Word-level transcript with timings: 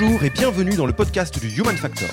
Bonjour 0.00 0.24
et 0.24 0.30
bienvenue 0.30 0.76
dans 0.76 0.86
le 0.86 0.94
podcast 0.94 1.38
du 1.38 1.48
Human 1.60 1.76
Factor. 1.76 2.08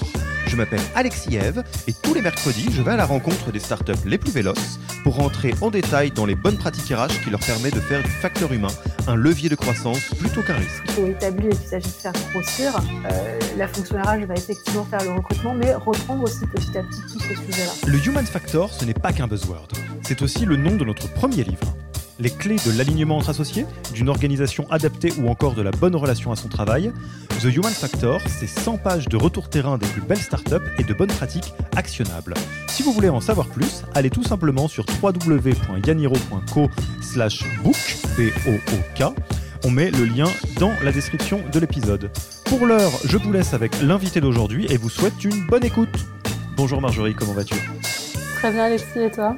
Je 0.46 0.58
m'appelle 0.58 0.82
Alexis 0.94 1.38
Eve 1.38 1.64
et 1.88 1.94
tous 1.94 2.14
les 2.14 2.22
mercredis, 2.22 2.68
je 2.70 2.82
vais 2.82 2.92
à 2.92 2.96
la 2.98 3.06
rencontre 3.06 3.50
des 3.54 3.60
startups 3.60 4.06
les 4.06 4.18
plus 4.18 4.32
véloces 4.32 4.78
pour 5.04 5.16
rentrer 5.16 5.54
en 5.62 5.70
détail 5.70 6.12
dans 6.12 6.26
les 6.26 6.36
bonnes 6.36 6.58
pratiques 6.58 6.94
RH 6.94 7.24
qui 7.24 7.30
leur 7.30 7.40
permettent 7.40 7.76
de 7.76 7.80
faire 7.80 8.04
du 8.04 8.10
facteur 8.10 8.52
humain 8.52 8.74
un 9.08 9.16
levier 9.16 9.48
de 9.48 9.56
croissance 9.56 10.02
plutôt 10.20 10.42
qu'un 10.42 10.56
risque. 10.56 10.84
Il 10.88 10.92
faut 10.92 11.08
établir 11.08 11.50
qu'il 11.52 11.68
s'agit 11.70 11.88
de 11.88 11.94
faire 11.94 12.14
grossir. 12.34 12.76
Euh, 13.10 13.40
la 13.56 13.70
fonction 13.70 13.96
RH 13.96 14.26
va 14.26 14.34
effectivement 14.34 14.84
faire 14.84 15.04
le 15.06 15.12
recrutement, 15.12 15.54
mais 15.54 15.74
reprendre 15.74 16.24
aussi 16.24 16.46
petit 16.46 16.78
à 16.78 16.84
petit 16.84 17.02
tous 17.04 17.20
ces 17.22 17.36
sujets-là. 17.36 17.72
Le 17.88 18.06
Human 18.06 18.26
Factor, 18.26 18.74
ce 18.74 18.84
n'est 18.84 18.96
pas 18.96 19.14
qu'un 19.14 19.28
buzzword. 19.28 19.70
C'est 20.02 20.22
aussi 20.22 20.44
le 20.44 20.58
nom 20.58 20.76
de 20.76 20.84
notre 20.84 21.10
premier 21.14 21.46
livre 21.46 21.78
les 22.20 22.30
clés 22.30 22.58
de 22.66 22.78
l'alignement 22.78 23.18
entre 23.18 23.30
associés, 23.30 23.66
d'une 23.94 24.10
organisation 24.10 24.70
adaptée 24.72 25.14
ou 25.20 25.30
encore 25.30 25.54
de 25.54 25.62
la 25.62 25.72
bonne 25.72 25.96
relation 25.96 26.32
à 26.32 26.36
son 26.36 26.48
travail. 26.48 26.92
The 27.42 27.56
Human 27.56 27.72
Factor, 27.72 28.20
c'est 28.28 28.48
100 28.48 28.78
pages 28.78 29.08
de 29.08 29.18
retour 29.18 29.50
terrain 29.50 29.78
des 29.78 29.88
plus 29.88 30.02
belles 30.02 30.18
startups 30.18 30.56
et 30.80 30.84
de 30.84 30.94
bonnes 30.94 31.12
pratiques 31.12 31.54
actionnables. 31.76 32.34
Si 32.68 32.84
vous 32.84 32.92
voulez 32.92 33.10
en 33.10 33.22
savoir 33.22 33.48
plus, 33.48 33.84
allez 33.94 34.10
tout 34.10 34.24
simplement 34.24 34.68
sur 34.68 34.86
www.yaniro.co 35.02 36.70
book, 37.64 39.14
On 39.64 39.72
met 39.72 39.92
le 39.92 40.06
lien 40.06 40.28
dans 40.60 40.72
la 40.84 40.92
description 40.92 41.42
de 41.52 41.60
l'épisode. 41.60 42.10
Pour 42.46 42.66
l'heure, 42.66 42.92
je 43.06 43.18
vous 43.18 43.32
laisse 43.32 43.54
avec 43.54 43.82
l'invité 43.82 44.22
d'aujourd'hui 44.22 44.68
et 44.70 44.78
vous 44.78 44.90
souhaite 44.90 45.24
une 45.24 45.46
bonne 45.48 45.66
écoute. 45.66 45.90
Bonjour 46.56 46.82
Marjorie, 46.82 47.14
comment 47.14 47.34
vas-tu? 47.34 47.56
Très 48.36 48.52
bien 48.52 48.66
Alexis 48.66 49.00
et 49.00 49.12
toi? 49.12 49.36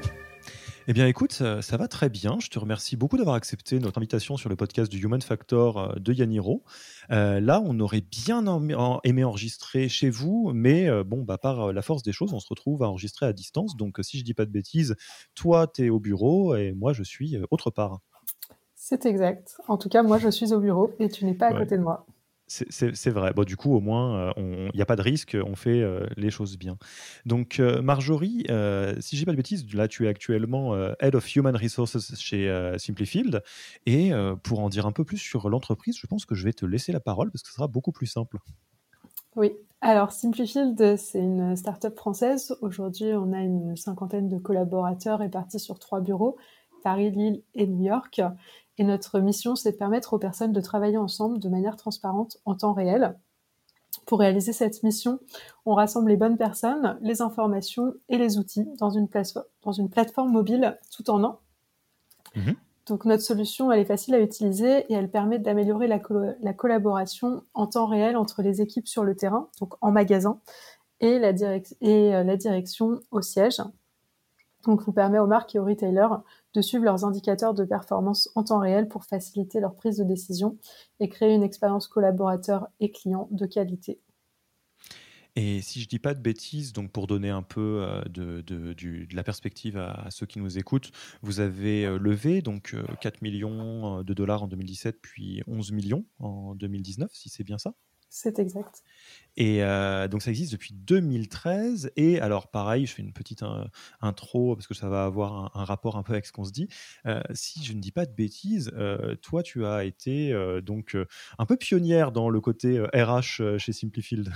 Eh 0.90 0.94
bien, 0.94 1.06
écoute, 1.06 1.34
ça, 1.34 1.78
va 1.78 1.88
très 1.88 2.10
bien. 2.10 2.40
Je 2.40 2.50
te 2.50 2.58
remercie 2.58 2.98
beaucoup 2.98 3.16
d'avoir 3.16 3.36
accepté 3.36 3.78
notre 3.78 4.00
invitation 4.00 4.38
sur 4.38 4.50
le 4.50 4.56
podcast 4.56 4.92
du 4.92 4.98
Human 4.98 5.22
Factor 5.22 5.78
euh, 5.78 5.94
de 6.00 6.14
Yaniro. 6.14 6.64
Euh, 7.12 7.40
là, 7.40 7.62
on 7.64 7.80
aurait 7.80 8.02
bien 8.02 8.44
aimé 9.04 9.24
enregistrer 9.24 9.88
chez 9.88 10.10
vous, 10.10 10.50
mais 10.52 10.90
euh, 10.90 11.04
bon, 11.04 11.22
bah, 11.22 11.38
par 11.38 11.74
la 11.74 11.84
force 11.84 12.02
des 12.02 12.12
choses, 12.12 12.34
on 12.34 12.40
se 12.40 12.48
retrouve 12.50 12.82
à 12.82 12.90
enregistrer 12.90 13.28
à 13.28 13.34
distance. 13.34 13.78
Donc, 13.78 14.00
si 14.02 14.18
je 14.18 14.24
dis 14.24 14.34
pas 14.34 14.46
de 14.46 14.52
bêtises, 14.52 14.96
toi, 15.36 15.68
tu 15.68 15.86
es 15.86 15.90
au 15.92 16.00
bureau 16.00 16.56
et 16.56 16.72
moi, 16.72 16.92
je 16.92 17.04
suis 17.04 17.38
autre 17.52 17.70
part. 17.70 18.00
C'est 18.74 19.06
exact. 19.06 19.58
En 19.68 19.78
tout 19.78 19.90
cas, 19.90 20.02
moi, 20.02 20.18
je 20.18 20.30
suis 20.30 20.54
au 20.54 20.60
bureau 20.60 20.92
et 20.98 21.08
tu 21.08 21.24
n'es 21.24 21.36
pas 21.36 21.50
à 21.50 21.54
côté 21.54 21.78
de 21.78 21.84
moi. 21.84 22.08
C'est 22.50 23.12
vrai. 23.12 23.32
Bon, 23.34 23.44
du 23.44 23.56
coup, 23.56 23.76
au 23.76 23.80
moins, 23.80 24.34
il 24.36 24.44
euh, 24.44 24.70
n'y 24.74 24.82
a 24.82 24.86
pas 24.86 24.96
de 24.96 25.04
risque, 25.04 25.38
on 25.46 25.56
fait 25.56 25.82
euh, 25.82 26.08
les 26.18 26.32
choses 26.32 26.58
bien. 26.58 26.78
Donc, 27.26 27.60
euh, 27.60 27.82
Marjorie, 27.84 28.46
si 29.00 29.18
je 29.18 29.26
pas 29.26 29.32
de 29.32 29.38
bêtises, 29.38 29.72
là, 29.76 29.88
tu 29.88 30.06
es 30.06 30.10
actuellement 30.10 30.76
Head 31.00 31.14
of 31.14 31.36
Human 31.36 31.56
Resources 31.56 32.16
chez 32.20 32.74
Simplifield. 32.78 33.44
Et 33.86 34.12
pour 34.44 34.60
en 34.62 34.70
dire 34.70 34.88
un 34.88 34.92
peu 34.92 35.04
plus 35.04 35.18
sur 35.18 35.50
l'entreprise, 35.50 35.98
je 35.98 36.08
pense 36.08 36.26
que 36.26 36.34
je 36.34 36.44
vais 36.44 36.54
te 36.54 36.66
laisser 36.66 36.92
la 36.92 37.00
parole 37.00 37.32
parce 37.32 37.44
que 37.44 37.50
ce 37.50 37.56
sera 37.56 37.68
beaucoup 37.68 37.92
plus 37.92 38.08
simple. 38.08 38.40
Oui, 39.36 39.52
alors 39.82 40.12
Simplifield, 40.12 40.98
c'est 40.98 41.20
une 41.20 41.56
start-up 41.56 41.96
française. 41.96 42.58
Aujourd'hui, 42.62 43.14
on 43.14 43.32
a 43.32 43.42
une 43.42 43.76
cinquantaine 43.76 44.28
de 44.28 44.40
collaborateurs 44.40 45.20
répartis 45.20 45.60
sur 45.60 45.78
trois 45.78 46.02
bureaux, 46.02 46.38
Paris, 46.84 47.12
Lille 47.12 47.44
et 47.54 47.68
New 47.68 47.86
York. 47.86 48.22
Et 48.80 48.86
notre 48.86 49.20
mission, 49.20 49.58
c'est 49.58 49.74
de 49.74 49.78
permettre 49.78 50.14
aux 50.14 50.20
personnes 50.20 50.54
de 50.54 50.62
travailler 50.62 50.98
ensemble 50.98 51.38
de 51.38 51.50
manière 51.50 51.76
transparente 51.76 52.38
en 52.46 52.56
temps 52.56 52.72
réel. 52.72 53.20
Pour 54.06 54.20
réaliser 54.20 54.54
cette 54.54 54.84
mission, 54.84 55.20
on 55.66 55.76
rassemble 55.76 56.10
les 56.10 56.16
bonnes 56.16 56.38
personnes, 56.38 56.98
les 57.02 57.22
informations 57.22 57.94
et 58.08 58.18
les 58.18 58.38
outils 58.38 58.66
dans 58.78 58.90
une, 58.90 59.10
dans 59.64 59.72
une 59.74 59.90
plateforme 59.90 60.32
mobile 60.32 60.80
tout 60.96 61.10
en 61.10 61.24
un. 61.26 61.38
Mhm. 62.38 62.56
Donc 62.86 63.04
notre 63.04 63.22
solution, 63.22 63.70
elle 63.70 63.82
est 63.82 63.86
facile 63.86 64.16
à 64.16 64.22
utiliser 64.22 64.86
et 64.90 64.94
elle 64.94 65.12
permet 65.12 65.40
d'améliorer 65.40 65.88
la, 65.88 66.00
la, 66.42 66.54
collaboration 66.54 67.44
en 67.54 67.68
temps 67.68 67.86
réel 67.86 68.16
entre 68.16 68.42
les 68.42 68.62
équipes 68.62 68.88
sur 68.88 69.04
le 69.04 69.14
terrain, 69.14 69.50
donc 69.60 69.74
en 69.82 69.92
magasin, 69.92 70.40
et 71.02 71.20
la, 71.20 71.32
et 71.82 72.16
euh, 72.16 72.24
la 72.24 72.38
direction 72.38 73.02
au 73.12 73.22
siège. 73.22 73.62
Donc 74.66 74.82
vous 74.82 74.92
permet 74.92 75.20
aux 75.20 75.28
marques 75.28 75.56
et 75.56 75.60
aux 75.60 75.66
retailers 75.66 76.22
de 76.54 76.62
suivre 76.62 76.84
leurs 76.84 77.06
indicateurs 77.06 77.54
de 77.54 77.64
performance 77.64 78.30
en 78.36 78.44
temps 78.44 78.60
réel 78.60 78.88
pour 78.88 79.06
faciliter 79.06 79.60
leur 79.60 79.76
prise 79.76 79.98
de 79.98 80.04
décision 80.04 80.58
et 81.00 81.10
créer 81.10 81.34
une 81.34 81.44
expérience 81.44 81.88
collaborateur 81.88 82.68
et 82.80 82.92
client 82.92 83.28
de 83.32 83.46
qualité. 83.46 84.02
Et 85.36 85.62
si 85.62 85.82
je 85.82 85.88
dis 85.88 86.00
pas 86.00 86.14
de 86.14 86.20
bêtises, 86.20 86.74
donc 86.74 86.92
pour 86.92 87.08
donner 87.08 87.30
un 87.30 87.44
peu 87.44 87.86
euh, 87.88 88.02
de, 88.10 89.16
la 89.16 89.24
perspective 89.24 89.78
à, 89.78 90.08
ceux 90.10 90.26
qui 90.26 90.40
nous 90.40 90.58
écoutent, 90.58 90.92
vous 91.22 91.40
avez 91.40 91.86
euh, 91.86 91.98
levé 91.98 92.42
donc 92.42 92.76
4 93.00 93.16
euh, 93.16 93.18
millions 93.22 94.04
de 94.04 94.14
dollars 94.14 94.44
en 94.44 94.48
2017, 94.48 95.00
puis 95.02 95.42
11 95.48 95.72
millions 95.72 96.06
en 96.20 96.56
2019, 96.56 97.12
si 97.14 97.30
c'est 97.30 97.44
bien 97.44 97.58
ça? 97.58 97.74
C'est 98.10 98.40
exact. 98.40 98.84
Et 99.38 99.64
euh, 99.64 100.08
donc 100.08 100.22
ça 100.22 100.32
existe 100.32 100.52
depuis 100.52 100.74
2013. 100.74 101.92
Et 101.96 102.20
alors 102.20 102.48
pareil, 102.48 102.86
je 102.86 102.94
fais 102.94 103.02
une 103.02 103.14
petite 103.14 103.44
euh, 103.44 103.64
intro 104.02 104.56
parce 104.56 104.68
que 104.68 104.74
ça 104.74 104.90
va 104.90 105.06
avoir 105.06 105.56
un, 105.56 105.64
rapport 105.64 105.96
un 105.96 106.04
peu 106.04 106.14
avec 106.14 106.26
ce 106.26 106.32
qu'on 106.32 106.44
se 106.44 106.52
dit. 106.52 106.68
Euh, 107.06 107.22
si 107.34 107.64
je 107.64 107.74
ne 107.74 107.80
dis 107.80 107.92
pas 107.92 108.06
de 108.06 108.12
bêtises, 108.12 108.72
toi 109.22 109.44
tu 109.44 109.66
as 109.66 109.86
été 109.86 110.34
donc 110.62 110.98
un 111.38 111.46
peu 111.46 111.56
pionnière 111.56 112.12
dans 112.12 112.30
le 112.30 112.42
côté 112.42 112.80
RH 112.94 113.58
chez 113.58 113.74
Simplifield. 113.74 114.34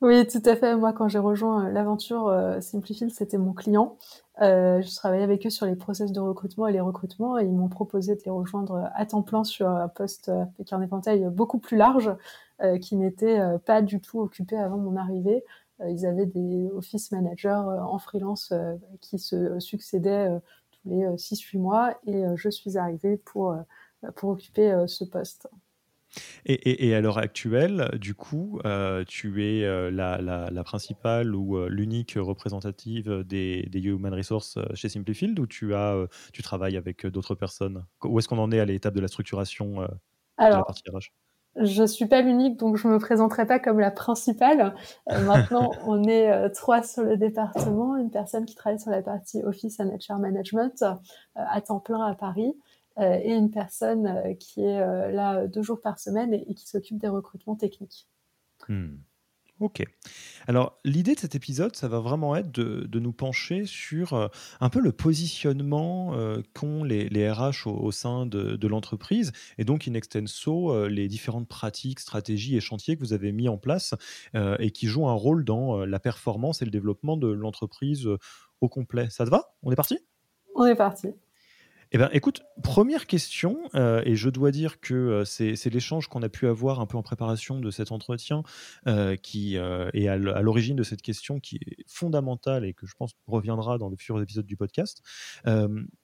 Oui, 0.00 0.26
tout 0.26 0.42
à 0.44 0.56
fait. 0.56 0.76
Moi, 0.76 0.92
quand 0.92 1.08
j'ai 1.08 1.18
rejoint 1.18 1.70
l'aventure 1.70 2.30
Simplifield, 2.60 3.10
c'était 3.12 3.38
mon 3.38 3.54
client. 3.54 3.96
je 4.38 4.96
travaillais 4.96 5.22
avec 5.22 5.46
eux 5.46 5.50
sur 5.50 5.64
les 5.64 5.76
process 5.76 6.12
de 6.12 6.20
recrutement 6.20 6.66
et 6.66 6.72
les 6.72 6.80
recrutements 6.80 7.38
et 7.38 7.44
ils 7.44 7.52
m'ont 7.52 7.68
proposé 7.68 8.14
de 8.14 8.20
les 8.26 8.30
rejoindre 8.30 8.90
à 8.94 9.06
temps 9.06 9.22
plein 9.22 9.44
sur 9.44 9.68
un 9.68 9.88
poste 9.88 10.28
avec 10.28 10.72
un 10.72 10.82
éventail 10.82 11.24
beaucoup 11.30 11.58
plus 11.58 11.78
large 11.78 12.10
euh, 12.62 12.78
qui 12.78 12.94
n'étaient 12.94 13.40
euh, 13.40 13.58
pas 13.58 13.82
du 13.82 14.00
tout 14.00 14.20
occupés 14.20 14.56
avant 14.56 14.76
mon 14.76 14.94
arrivée. 14.94 15.42
Euh, 15.80 15.90
ils 15.90 16.06
avaient 16.06 16.26
des 16.26 16.70
office 16.70 17.10
managers 17.10 17.48
en 17.48 17.98
freelance 17.98 18.52
qui 19.00 19.18
se 19.18 19.58
succédaient 19.58 20.28
tous 20.70 20.88
les 20.88 21.04
6-8 21.16 21.58
mois 21.58 21.98
et 22.06 22.24
je 22.36 22.48
suis 22.48 22.78
arrivée 22.78 23.16
pour, 23.16 23.56
pour 24.14 24.30
occuper 24.30 24.84
ce 24.86 25.02
poste. 25.02 25.48
Et, 26.46 26.94
à 26.94 27.00
l'heure 27.00 27.18
actuelle, 27.18 27.90
du 28.00 28.14
coup, 28.14 28.60
tu 29.06 29.44
es 29.44 29.90
la, 29.90 30.20
la, 30.20 30.64
principale 30.64 31.34
ou 31.34 31.66
l'unique 31.66 32.14
représentative 32.16 33.24
des, 33.26 33.68
des, 33.70 33.80
Human 33.80 34.14
Resources 34.14 34.58
chez 34.74 34.88
Simplifield 34.88 35.38
ou 35.38 35.46
tu, 35.46 35.74
as, 35.74 36.06
tu 36.32 36.42
travailles 36.42 36.76
avec 36.76 37.06
d'autres 37.06 37.34
personnes? 37.34 37.84
Où 38.02 38.18
est-ce 38.18 38.28
qu'on 38.28 38.38
en 38.38 38.52
est 38.52 38.60
à 38.60 38.64
l'étape 38.64 38.94
de 38.94 39.00
la 39.00 39.08
structuration 39.08 39.82
de 39.82 39.88
la 40.38 40.62
partie 40.62 40.82
RH? 40.88 41.10
je 41.56 41.84
suis 41.84 42.06
pas 42.06 42.20
l'unique, 42.20 42.58
donc 42.58 42.76
je 42.76 42.88
me 42.88 42.98
présenterai 42.98 43.46
pas 43.46 43.58
comme 43.58 43.78
la 43.78 43.90
principale. 43.90 44.74
Euh, 45.10 45.20
maintenant, 45.24 45.70
on 45.86 46.02
est 46.04 46.30
euh, 46.30 46.48
trois 46.48 46.82
sur 46.82 47.04
le 47.04 47.16
département, 47.16 47.96
une 47.96 48.10
personne 48.10 48.44
qui 48.44 48.54
travaille 48.54 48.80
sur 48.80 48.90
la 48.90 49.02
partie 49.02 49.42
Office 49.42 49.78
and 49.80 49.88
HR 49.88 50.18
Management 50.18 50.82
euh, 50.82 50.94
à 51.34 51.60
temps 51.60 51.80
plein 51.80 52.04
à 52.04 52.14
Paris, 52.14 52.54
et 52.98 53.32
une 53.32 53.50
personne 53.50 54.36
qui 54.38 54.62
est 54.62 55.12
là 55.12 55.46
deux 55.46 55.62
jours 55.62 55.80
par 55.80 55.98
semaine 55.98 56.32
et, 56.32 56.54
qui 56.54 56.68
s'occupe 56.68 56.98
des 56.98 57.08
recrutements 57.08 57.56
techniques. 57.56 58.08
Hmm. 58.68 58.96
Ok. 59.60 59.84
Alors, 60.48 60.80
l'idée 60.84 61.14
de 61.14 61.20
cet 61.20 61.36
épisode, 61.36 61.76
ça 61.76 61.86
va 61.86 62.00
vraiment 62.00 62.34
être 62.34 62.50
de, 62.50 62.98
nous 62.98 63.12
pencher 63.12 63.66
sur 63.66 64.12
euh, 64.12 64.26
un 64.60 64.68
peu 64.68 64.80
le 64.80 64.90
positionnement 64.90 66.14
euh, 66.14 66.42
qu'ont 66.54 66.82
les, 66.82 67.30
RH 67.30 67.68
au, 67.68 67.92
sein 67.92 68.26
de, 68.26 68.66
l'entreprise 68.66 69.32
et 69.58 69.64
donc, 69.64 69.86
in 69.86 69.94
extenso, 69.94 70.72
euh, 70.72 70.88
les 70.88 71.06
différentes 71.06 71.48
pratiques, 71.48 72.00
stratégies 72.00 72.56
et 72.56 72.60
chantiers 72.60 72.96
que 72.96 73.00
vous 73.00 73.12
avez 73.12 73.30
mis 73.30 73.48
en 73.48 73.56
place 73.56 73.94
et 74.34 74.70
qui 74.72 74.86
jouent 74.86 75.08
un 75.08 75.14
rôle 75.14 75.44
dans 75.44 75.84
la 75.84 76.00
performance 76.00 76.60
et 76.60 76.64
le 76.64 76.70
développement 76.70 77.16
de 77.16 77.28
l'entreprise 77.28 78.08
au 78.60 78.68
complet. 78.68 79.08
Ça 79.10 79.24
te 79.24 79.30
va? 79.30 79.54
On 79.62 79.70
est 79.70 79.76
parti? 79.76 79.98
On 80.56 80.66
est 80.66 80.74
parti. 80.74 81.08
Eh 81.94 81.96
ben, 81.96 82.10
écoute, 82.12 82.42
première 82.64 83.06
question, 83.06 83.56
euh, 83.76 84.02
et 84.04 84.16
je 84.16 84.28
dois 84.28 84.50
dire 84.50 84.80
que 84.80 84.94
euh, 84.94 85.24
c'est 85.24 85.70
l'échange 85.70 86.08
qu'on 86.08 86.22
a 86.22 86.28
pu 86.28 86.48
avoir 86.48 86.80
un 86.80 86.86
peu 86.86 86.98
en 86.98 87.04
préparation 87.04 87.60
de 87.60 87.70
cet 87.70 87.92
entretien 87.92 88.42
euh, 88.88 89.14
qui 89.14 89.54
est 89.54 90.08
à 90.08 90.16
l'origine 90.16 90.74
de 90.74 90.82
cette 90.82 91.02
question 91.02 91.38
qui 91.38 91.54
est 91.54 91.84
fondamentale 91.86 92.64
et 92.64 92.74
que 92.74 92.84
je 92.84 92.94
pense 92.98 93.12
reviendra 93.28 93.78
dans 93.78 93.90
les 93.90 93.96
futurs 93.96 94.20
épisodes 94.20 94.44
du 94.44 94.56
podcast. 94.56 95.02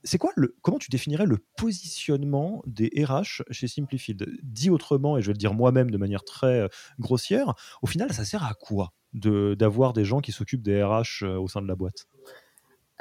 c'est 0.04 0.18
quoi 0.18 0.30
comment 0.62 0.78
tu 0.78 0.90
définirais 0.90 1.26
le 1.26 1.38
positionnement 1.56 2.62
des 2.66 2.92
RH 2.96 3.42
chez 3.50 3.66
Simplifield 3.66 4.30
Dit 4.44 4.70
autrement, 4.70 5.18
et 5.18 5.22
je 5.22 5.26
vais 5.26 5.32
le 5.32 5.38
dire 5.38 5.54
moi-même 5.54 5.90
de 5.90 5.98
manière 5.98 6.22
très 6.22 6.68
grossière, 7.00 7.54
au 7.82 7.88
final, 7.88 8.12
ça 8.12 8.24
sert 8.24 8.44
à 8.44 8.54
quoi 8.54 8.92
d'avoir 9.12 9.92
des 9.92 10.04
gens 10.04 10.20
qui 10.20 10.30
s'occupent 10.30 10.62
des 10.62 10.84
RH 10.84 11.24
au 11.24 11.48
sein 11.48 11.60
de 11.60 11.66
la 11.66 11.74
boîte? 11.74 12.06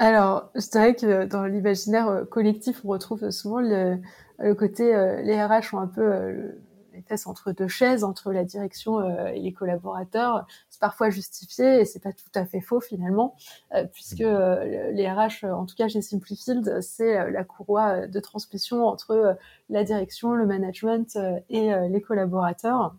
Alors, 0.02 0.50
je 0.56 0.70
dirais 0.70 0.96
que 0.96 1.26
dans 1.26 1.44
l'imaginaire 1.44 2.08
euh, 2.08 2.24
collectif, 2.24 2.86
on 2.86 2.88
retrouve 2.88 3.32
souvent 3.32 3.60
le, 3.60 4.00
côté, 4.54 4.96
euh, 4.96 5.22
les 5.22 5.44
RH 5.44 5.74
ont 5.74 5.80
un 5.80 5.88
peu 5.88 6.02
euh, 6.02 6.52
les 6.94 7.02
fesses 7.02 7.28
entre 7.28 7.52
deux 7.52 7.68
chaises, 7.68 8.06
entre 8.06 8.32
la 8.32 8.46
direction 8.46 9.02
et 9.28 9.42
les 9.42 9.52
collaborateurs. 9.52 10.48
C'est 10.70 10.80
parfois 10.80 11.10
justifié 11.10 11.82
et 11.82 11.86
c'est 11.86 12.00
pas 12.00 12.14
tout 12.14 12.32
à 12.34 12.46
fait 12.46 12.62
faux 12.62 12.80
finalement, 12.80 13.36
puisque 13.94 14.22
mmh. 14.22 14.92
les 14.94 15.10
RH, 15.10 15.46
en 15.46 15.66
tout 15.66 15.76
cas 15.76 15.88
chez 15.88 16.02
Simplifield, 16.02 16.82
c'est 16.82 17.32
la 17.32 17.44
courroie 17.44 18.08
de 18.08 18.20
transmission 18.20 18.86
entre 18.86 19.38
la 19.70 19.84
direction, 19.84 20.34
le 20.34 20.46
management 20.46 21.18
et 21.50 21.72
les 21.90 22.02
collaborateurs. 22.02 22.96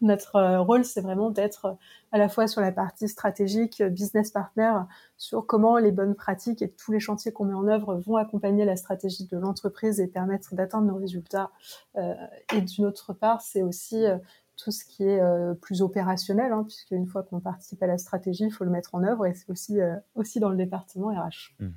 Notre 0.00 0.36
euh, 0.36 0.60
rôle, 0.60 0.84
c'est 0.84 1.00
vraiment 1.00 1.30
d'être 1.30 1.64
euh, 1.66 1.72
à 2.12 2.18
la 2.18 2.28
fois 2.28 2.46
sur 2.46 2.60
la 2.60 2.72
partie 2.72 3.08
stratégique, 3.08 3.80
euh, 3.80 3.88
business 3.88 4.30
partner, 4.30 4.72
sur 5.16 5.46
comment 5.46 5.78
les 5.78 5.92
bonnes 5.92 6.14
pratiques 6.14 6.62
et 6.62 6.70
tous 6.70 6.92
les 6.92 7.00
chantiers 7.00 7.32
qu'on 7.32 7.46
met 7.46 7.54
en 7.54 7.66
œuvre 7.66 7.96
vont 7.96 8.16
accompagner 8.16 8.64
la 8.64 8.76
stratégie 8.76 9.26
de 9.26 9.36
l'entreprise 9.36 10.00
et 10.00 10.06
permettre 10.06 10.54
d'atteindre 10.54 10.86
nos 10.86 10.96
résultats. 10.96 11.50
et 11.96 12.60
d'une 12.60 12.86
autre 12.86 13.12
part, 13.12 13.40
c'est 13.40 13.62
aussi 13.62 14.04
tout 14.56 14.70
ce 14.70 14.84
qui 14.84 15.04
est 15.04 15.20
plus 15.60 15.82
opérationnel, 15.82 16.52
hein, 16.52 16.64
puisque 16.64 16.92
une 16.92 17.06
fois 17.06 17.22
qu'on 17.22 17.40
participe 17.40 17.82
à 17.82 17.86
la 17.86 17.98
stratégie, 17.98 18.44
il 18.44 18.52
faut 18.52 18.64
le 18.64 18.70
mettre 18.70 18.94
en 18.94 19.02
œuvre, 19.02 19.26
et 19.26 19.34
c'est 19.34 19.50
aussi, 19.50 19.78
aussi 20.14 20.38
dans 20.40 20.50
le 20.50 20.56
département 20.56 21.08
RH. 21.08 21.54
Mmh. 21.58 21.68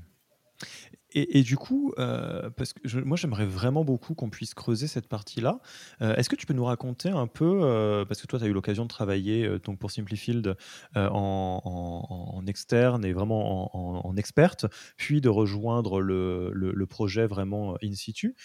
Et, 1.14 1.44
du 1.44 1.58
coup, 1.58 1.94
euh, 2.00 2.50
parce 2.52 2.72
que 2.72 3.00
moi 3.00 3.18
j'aimerais 3.18 3.46
vraiment 3.46 3.84
beaucoup 3.84 4.14
qu'on 4.16 4.30
puisse 4.30 4.54
creuser 4.54 4.88
cette 4.88 5.08
partie-là. 5.08 5.60
Euh, 6.02 6.16
est-ce 6.16 6.30
que 6.30 6.38
tu 6.38 6.46
peux 6.46 6.54
nous 6.54 6.64
raconter 6.64 7.10
un 7.10 7.28
peu, 7.28 7.62
euh, 7.64 8.06
parce 8.06 8.22
que 8.22 8.28
toi 8.28 8.40
tu 8.40 8.46
as 8.46 8.48
eu 8.48 8.54
l'occasion 8.54 8.84
de 8.84 8.90
travailler 8.90 9.60
donc 9.60 9.78
pour 9.78 9.92
Simplifield 9.92 10.56
en, 10.96 12.44
externe 12.48 13.06
et 13.06 13.14
vraiment 13.14 14.06
en, 14.08 14.16
experte, 14.16 14.66
puis 14.98 15.22
de 15.22 15.30
rejoindre 15.30 16.00
le, 16.02 16.86
projet 16.90 17.26
vraiment 17.28 17.78
in 17.84 17.94
situ. 17.94 18.36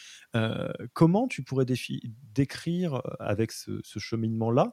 comment 0.92 1.28
tu 1.28 1.42
pourrais 1.42 1.66
décrire 2.34 3.02
avec 3.20 3.52
ce, 3.52 3.98
cheminement-là 3.98 4.72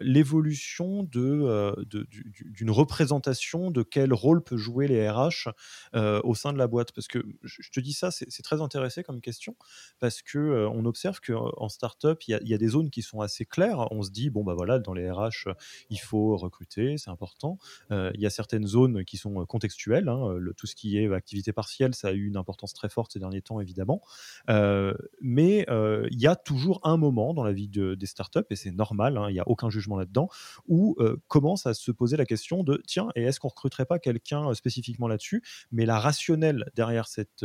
l'évolution 0.00 1.04
d'une 1.04 1.74
de, 1.86 2.06
d'une 2.44 2.70
représentation 2.70 3.70
de 3.70 3.82
quel 3.82 4.12
rôle 4.12 4.42
peut 4.42 4.56
jouer 4.56 4.88
les 4.88 5.08
RH 5.08 5.48
au 5.94 6.34
sein 6.34 6.52
de 6.52 6.58
la 6.58 6.66
boîte? 6.66 6.92
Parce 6.92 7.08
que 7.08 7.13
je 7.42 7.70
te 7.70 7.80
dis 7.80 7.92
ça, 7.92 8.10
c'est 8.10 8.42
très 8.42 8.60
intéressant 8.60 9.02
comme 9.02 9.20
question 9.20 9.56
parce 9.98 10.22
que 10.22 10.38
euh, 10.38 10.68
on 10.68 10.84
observe 10.84 11.20
qu'en 11.20 11.68
startup, 11.68 12.22
il 12.28 12.38
y, 12.42 12.54
a, 12.54 12.58
des 12.58 12.68
zones 12.68 12.90
qui 12.90 13.02
sont 13.02 13.20
assez 13.20 13.44
claires. 13.44 13.90
On 13.90 14.02
se 14.02 14.10
dit 14.10 14.30
bon 14.30 14.44
bah 14.44 14.54
voilà, 14.54 14.78
dans 14.78 14.92
les 14.92 15.10
RH, 15.10 15.48
il 15.90 15.98
faut 15.98 16.36
recruter, 16.36 16.98
c'est 16.98 17.10
important. 17.10 17.58
Euh, 17.90 18.10
il 18.14 18.20
y 18.20 18.26
a 18.26 18.30
certaines 18.30 18.66
zones 18.66 19.04
qui 19.04 19.16
sont 19.16 19.44
contextuelles. 19.46 20.08
Hein, 20.08 20.38
tout 20.56 20.66
ce 20.66 20.74
qui 20.74 20.98
est 20.98 21.12
activité 21.12 21.52
partielle, 21.52 21.94
ça 21.94 22.08
a 22.08 22.12
eu 22.12 22.26
une 22.26 22.36
importance 22.36 22.72
très 22.74 22.88
forte 22.88 23.12
ces 23.12 23.18
derniers 23.18 23.42
temps 23.42 23.60
évidemment. 23.60 24.02
Euh, 24.50 24.94
mais 25.20 25.66
il 25.68 26.20
y 26.20 26.26
a 26.26 26.36
toujours 26.36 26.80
un 26.84 26.96
moment 26.96 27.34
dans 27.34 27.44
la 27.44 27.52
vie 27.52 27.68
des 27.68 28.06
startups 28.06 28.40
et 28.50 28.56
c'est 28.56 28.72
normal. 28.72 29.16
Hein, 29.16 29.30
il 29.30 29.32
n'y 29.32 29.40
a 29.40 29.48
aucun 29.48 29.70
jugement 29.70 29.96
là-dedans 29.96 30.28
où 30.66 30.96
commence 31.28 31.66
à 31.66 31.74
se 31.74 31.90
poser 31.90 32.16
la 32.16 32.26
question 32.26 32.62
de 32.62 32.80
tiens 32.86 33.08
et 33.14 33.22
est-ce 33.22 33.40
qu'on 33.40 33.48
recruterait 33.48 33.86
pas 33.86 33.98
quelqu'un 33.98 34.52
spécifiquement 34.54 35.08
là-dessus? 35.08 35.42
Mais 35.72 35.86
la 35.86 35.98
rationnelle 35.98 36.70
derrière 36.74 37.03
cette 37.06 37.44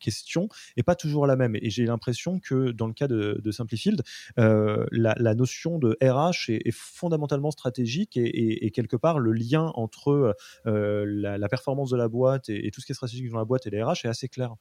question 0.00 0.48
est 0.76 0.82
pas 0.82 0.94
toujours 0.94 1.26
la 1.26 1.36
même. 1.36 1.56
Et 1.56 1.70
j'ai 1.70 1.86
l'impression 1.86 2.40
que 2.40 2.70
dans 2.70 2.86
le 2.86 2.92
cas 2.92 3.08
de, 3.08 3.50
Simplifield, 3.50 4.02
la, 4.36 5.34
notion 5.34 5.78
de 5.78 5.96
RH 6.02 6.50
est, 6.50 6.70
fondamentalement 6.72 7.50
stratégique 7.50 8.16
et, 8.16 8.70
quelque 8.70 8.96
part 8.96 9.18
le 9.18 9.32
lien 9.32 9.72
entre 9.74 10.36
la, 10.64 11.48
performance 11.48 11.90
de 11.90 11.96
la 11.96 12.08
boîte 12.08 12.48
et, 12.48 12.70
tout 12.70 12.80
ce 12.80 12.86
qui 12.86 12.92
est 12.92 12.94
stratégique 12.94 13.30
dans 13.30 13.38
la 13.38 13.44
boîte 13.44 13.66
et 13.66 13.70
les 13.70 13.82
RH 13.82 14.04
est 14.04 14.08
assez 14.08 14.28
clair. 14.28 14.54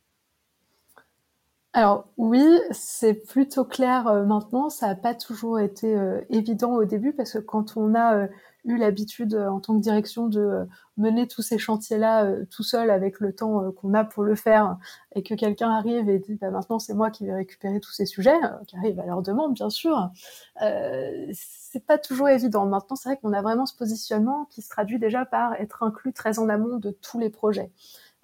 Alors 1.74 2.08
oui, 2.16 2.46
c'est 2.72 3.14
plutôt 3.14 3.66
clair 3.66 4.06
maintenant. 4.26 4.70
Ça 4.70 4.88
n'a 4.88 4.96
pas 4.96 5.14
toujours 5.14 5.60
été 5.60 5.98
évident 6.30 6.74
au 6.74 6.86
début 6.86 7.14
parce 7.14 7.34
que 7.34 7.40
quand 7.40 7.76
on 7.76 7.96
a 7.96 8.30
eu 8.66 8.78
l'habitude 8.78 9.34
euh, 9.34 9.50
en 9.50 9.60
tant 9.60 9.76
que 9.76 9.82
direction 9.82 10.28
de 10.28 10.40
euh, 10.40 10.66
mener 10.98 11.28
tous 11.28 11.42
ces 11.42 11.58
chantiers-là 11.58 12.26
euh, 12.26 12.46
tout 12.50 12.64
seul 12.64 12.90
avec 12.90 13.20
le 13.20 13.34
temps 13.34 13.72
qu'on 13.72 13.94
a 13.94 14.04
pour 14.04 14.24
le 14.24 14.36
faire 14.36 14.78
et 15.14 15.24
que 15.24 15.34
quelqu'un 15.34 15.70
arrive 15.70 16.10
et 16.10 16.20
dit 16.20 16.36
bah, 16.36 16.52
maintenant 16.52 16.80
c'est 16.80 16.94
moi 16.94 17.10
qui 17.10 17.26
vais 17.26 17.34
récupérer 17.34 17.80
tous 17.80 17.92
ces 17.92 18.06
sujets, 18.06 18.38
qui 18.68 18.76
arrive 18.78 19.00
à 19.00 19.06
leur 19.06 19.22
demande 19.22 19.54
bien 19.54 19.70
sûr, 19.70 20.10
euh, 20.62 21.28
c'est 21.34 21.86
pas 21.86 21.98
toujours 21.98 22.30
évident. 22.30 22.66
Maintenant 22.66 22.96
c'est 22.96 23.10
vrai 23.10 23.18
qu'on 23.18 23.34
a 23.34 23.42
vraiment 23.42 23.66
ce 23.66 23.76
positionnement 23.76 24.46
qui 24.50 24.62
se 24.62 24.70
traduit 24.70 25.00
déjà 25.00 25.26
par 25.26 25.54
être 25.56 25.84
inclus 25.84 26.14
très 26.14 26.40
en 26.40 26.50
amont 26.50 26.78
de 26.78 26.92
tous 26.92 27.20
les 27.20 27.30
projets. 27.30 27.72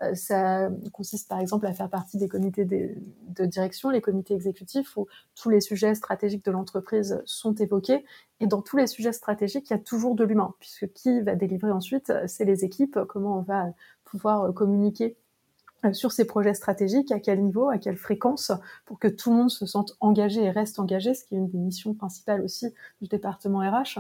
Euh, 0.01 0.15
ça 0.15 0.70
consiste 0.93 1.29
par 1.29 1.39
exemple 1.39 1.65
à 1.67 1.74
faire 1.74 1.89
partie 1.89 2.17
des 2.17 2.27
comités 2.27 2.65
de, 2.65 3.46
direction, 3.46 3.89
les 3.89 4.01
comités 4.01 4.34
exécutifs 4.34 4.98
où 4.98 5.08
tous 5.36 5.50
les 5.50 5.62
sujets 5.62 5.96
stratégiques 5.96 6.46
de 6.46 6.51
l'entreprise 6.51 7.22
sont 7.25 7.53
évoqués. 7.55 8.05
Et 8.39 8.48
dans 8.48 8.62
tous 8.62 8.77
les 8.77 8.88
sujets 8.88 9.13
stratégiques, 9.13 9.70
il 9.70 9.74
y 9.74 9.75
a 9.75 9.79
toujours 9.79 10.15
de 10.15 10.24
l'humain, 10.24 10.53
puisque 10.60 10.91
qui 10.93 11.22
va 11.22 11.36
délivrer 11.36 11.72
ensuite, 11.72 12.12
c'est 12.27 12.46
les 12.46 12.65
équipes, 12.65 13.00
comment 13.08 13.38
on 13.39 13.41
va 13.41 13.74
pouvoir 14.03 14.43
euh, 14.43 14.51
communiquer 14.51 15.17
euh, 15.86 15.93
sur 15.93 16.12
ces 16.12 16.25
projets 16.25 16.53
stratégiques, 16.53 17.12
à 17.12 17.20
quel 17.20 17.41
niveau, 17.43 17.70
à 17.70 17.77
quelle 17.77 17.98
fréquence, 17.98 18.51
pour 18.86 19.00
que 19.00 19.08
tout 19.08 19.31
le 19.31 19.38
monde 19.38 19.51
se 19.51 19.65
sente 19.65 19.96
engagé 20.00 20.43
et 20.43 20.51
reste 20.51 20.79
engagé, 20.79 21.13
ce 21.13 21.25
qui 21.25 21.36
est 21.36 21.38
une 21.38 21.50
des 21.50 21.58
missions 21.58 21.93
principales 21.93 22.41
aussi 22.41 22.67
du 23.01 23.08
département 23.08 23.60
RH. 23.60 24.00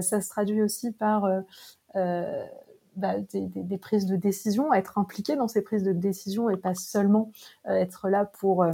ça 0.00 0.20
se 0.20 0.28
traduit 0.28 0.62
aussi 0.62 0.92
par 0.92 1.28
bah, 2.96 3.14
des, 3.32 3.78
prises 3.78 4.06
de 4.06 4.16
décision, 4.16 4.72
être 4.72 4.98
impliqué 4.98 5.36
dans 5.36 5.48
ces 5.48 5.62
prises 5.62 5.82
de 5.82 5.92
décision 5.92 6.50
et 6.50 6.56
pas 6.56 6.74
seulement 6.74 7.32
euh, 7.68 7.72
être 7.72 8.08
là 8.08 8.24
pour 8.24 8.62
euh, 8.62 8.70